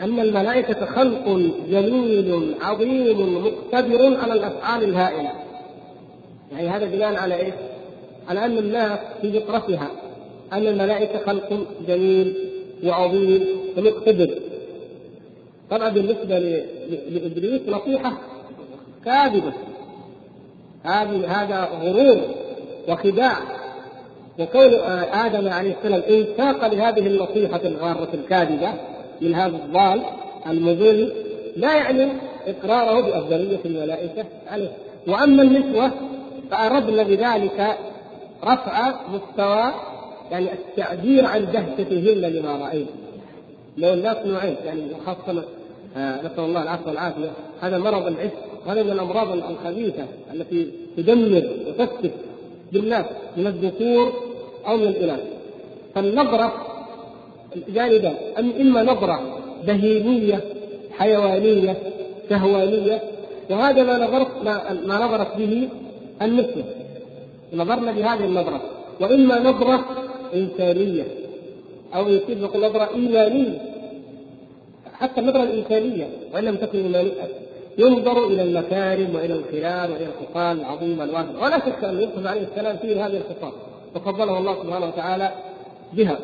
[0.00, 1.28] ان الملائكة خلق
[1.70, 5.32] جميل عظيم مقتدر على الأفعال الهائلة.
[6.52, 7.54] يعني هذا بناء على إيش؟
[8.28, 9.90] على أن الناس في فطرتها
[10.52, 12.34] أن الملائكة خلق جميل
[12.84, 13.46] وعظيم
[13.76, 14.34] ومقتدر.
[15.70, 18.12] طبعا بالنسبة لابليس نصيحة
[19.04, 19.52] كاذبة
[20.84, 22.20] هذه هذا غرور
[22.88, 23.36] وخداع
[24.38, 24.74] وكون
[25.12, 28.72] آدم عليه السلام انساق لهذه النصيحة الغارة الكاذبة
[29.20, 30.02] من هذا الضال
[30.46, 31.12] المضل
[31.56, 32.12] لا يعني
[32.46, 34.72] إقراره بأفضلية الملائكة عليه.
[35.06, 35.90] وأما النسوة
[36.50, 37.76] فأردنا بذلك
[38.44, 39.72] رفع مستوى
[40.30, 42.86] يعني التعبير عن دهشتهن لما رأينا.
[43.78, 45.44] لو الناس نوعين يعني خاصة
[45.96, 47.30] آه، نسأل الله العفو والعافية.
[47.60, 48.32] هذا مرض العشق
[48.66, 50.04] وهذا من الأمراض الخبيثة
[50.34, 52.12] التي تدمر وتفتك
[52.72, 53.04] بالناس
[53.36, 54.12] من الذكور
[54.66, 55.20] أو من الإناث.
[55.94, 56.73] فالنظرة
[57.68, 59.20] جانبان إما نظرة
[59.66, 60.40] بهيميه
[60.92, 61.76] حيوانية
[62.30, 63.02] شهوانيه
[63.50, 65.68] وهذا ما نظرت ما, نظرت به
[66.22, 66.64] النسوه
[67.52, 68.60] نظرنا بهذه النظرة.
[69.00, 69.84] وإما نظرة
[70.34, 71.04] إنسانية
[71.94, 73.58] أو يصير نقول نظرة إيمانية.
[74.94, 77.12] حتى النظرة الإنسانية وإن لم تكن إيمانية
[77.78, 82.76] ينظر إلى المكارم وإلى الخلال وإلى الخصال العظيمه الواسعه ولا شك أن يوسف عليه السلام
[82.76, 83.52] فيه هذه الخصال
[83.96, 85.32] وفضله الله سبحانه وتعالى
[85.92, 86.18] بها.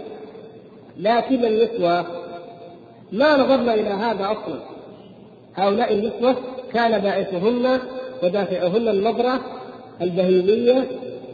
[1.00, 2.06] لكن النسوة
[3.12, 4.60] ما نظرنا إلى هذا أصلا.
[5.54, 6.36] هؤلاء النسوة
[6.72, 7.78] كان باعثهن
[8.22, 9.40] ودافعهن النظرة
[10.02, 10.88] البهيمية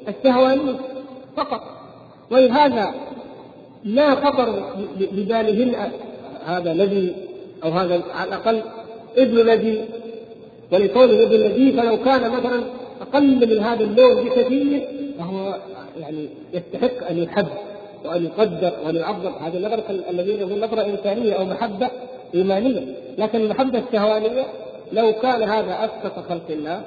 [0.09, 0.77] الشهوانية
[1.37, 1.61] فقط.
[2.31, 2.95] ولهذا
[3.85, 4.65] ما خطر
[4.99, 5.91] ببالهن
[6.47, 7.13] هذا نبي
[7.65, 8.63] أو هذا على الأقل
[9.17, 9.81] ابن نبي
[10.73, 12.63] ولكونه ابن نبي فلو كان مثلا
[13.01, 14.89] أقل من هذا اللون بكثير
[15.19, 15.59] فهو
[16.01, 17.47] يعني يستحق أن يحب.
[18.05, 21.89] وأن يقدر وأن يعظم هذه النظره الذين يقول نظرة إنسانية أو محبة
[22.35, 22.83] إيمانية.
[23.19, 24.45] لكن المحبه الشهوانية
[24.93, 26.83] لو كان هذا أسقط خلق الله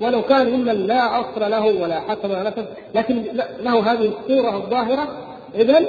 [0.00, 2.62] ولو كان ممن لا اصل له ولا حكم ولا نفس
[2.94, 3.22] لكن
[3.60, 5.08] له هذه الصورة الظاهرة
[5.54, 5.84] اذا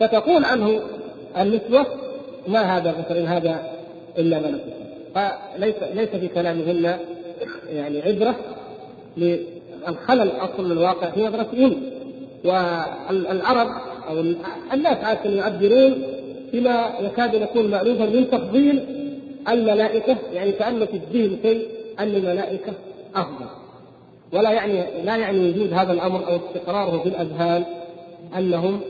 [0.00, 0.80] فتقول عنه
[1.38, 1.86] النسوة
[2.48, 3.62] ما هذا مثلا هذا
[4.18, 4.64] إلا ملك
[5.14, 6.98] فليس ليس في كلامهن
[7.72, 8.34] يعني عبرة
[9.88, 11.91] الخلل أصلا من الواقع في نظرتهم
[12.44, 13.68] والعرب
[14.08, 14.20] أو
[14.74, 16.02] الناس عادة يعبرون
[16.52, 18.84] بما يكاد يكون مألوفا من تفضيل
[19.48, 21.66] الملائكة يعني كأن في الدين شيء
[21.98, 22.72] أن الملائكة
[23.14, 23.46] أفضل.
[24.32, 27.64] ولا يعني لا يعني وجود هذا الأمر أو استقراره في الأذهان
[28.38, 28.80] أنهم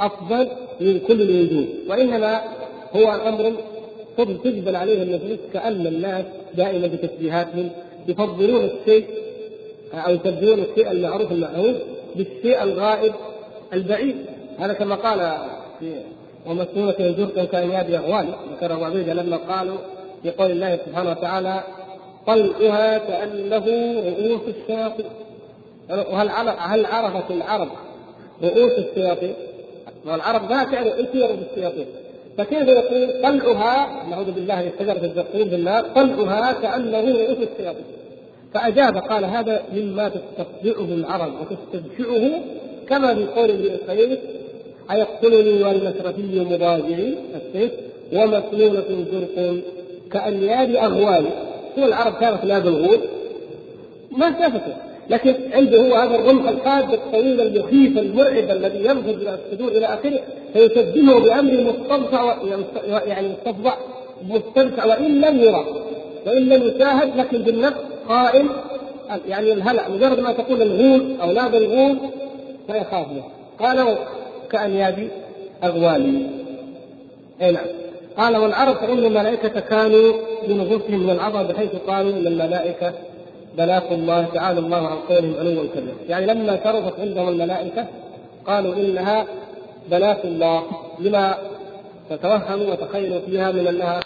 [0.00, 0.48] أفضل
[0.80, 2.40] من كل الوجود وإنما
[2.96, 3.52] هو أمر
[4.44, 7.70] تجبل عليه النفوس كأن الناس دائما بتشبيهاتهم
[8.08, 9.04] يفضلون الشيء
[9.94, 11.80] أو يسبحون الشيء المعروف المعهود
[12.14, 13.12] بالشيء الغائب
[13.72, 14.16] البعيد.
[14.58, 15.38] هذا كما قال
[15.80, 15.92] في
[16.46, 19.78] ومسنونة الجرد كان يابي أغوالي ذكر أبو عبيدة لما قالوا
[20.22, 21.62] في قول الله سبحانه وتعالى
[22.26, 23.64] طلقها كأنه
[24.08, 25.06] رؤوس الشياطين.
[25.90, 26.28] وهل
[26.58, 27.68] هل عرفت العرب
[28.42, 29.34] رؤوس الشياطين؟
[30.06, 31.86] والعرب ما تعرف إيش رؤوس الشياطين؟
[32.38, 37.84] فكيف يقول طلعها نعوذ بالله من شجرة الزقوم بالنار طلعها كأنه رؤوس الشياطين.
[38.54, 42.40] فأجاب قال هذا مما تستطيعه العرب وتستبشعه
[42.88, 44.18] كما في قول ابن القيم
[44.90, 47.72] أيقتلني والمشرفي مضاجعي السيف
[48.12, 49.54] ومسنونة زرق
[50.12, 51.24] كأنياب أغوال.
[51.72, 52.98] تكون العرب كانت لا بالغول
[54.10, 54.76] ما شافته
[55.10, 60.20] لكن عنده هو هذا الرمح الحاد الطويل المخيف المرعب الذي ينفذ إلى الصدور إلى آخره
[60.52, 62.34] فيسجله بأمر مستنصع
[63.06, 63.74] يعني مستفضع
[64.28, 65.64] مستنصع وإن لم يرى
[66.26, 68.48] وإن لم يشاهد لكن بالنفس قائم
[69.28, 71.98] يعني الهلع مجرد ما تقول الغول أو لا بالغول
[72.66, 73.24] فيخاف منه.
[73.60, 73.98] قال
[74.50, 75.08] كانياب
[75.64, 76.26] أغوالي.
[77.42, 77.66] أي نعم.
[78.16, 80.12] قال والعرب فان الملائكة كانوا
[80.48, 82.92] بنفوسهم من العظمه بحيث قالوا إن الملائكة
[83.58, 87.86] بلاك الله تعالى الله عن قولهم علوا كبيرا يعني لما شرفت عندهم الملائكة
[88.46, 89.26] قالوا إنها
[89.90, 90.62] بلاك الله
[90.98, 91.34] لما
[92.10, 94.00] تتوهموا وتخيلوا فيها من أنها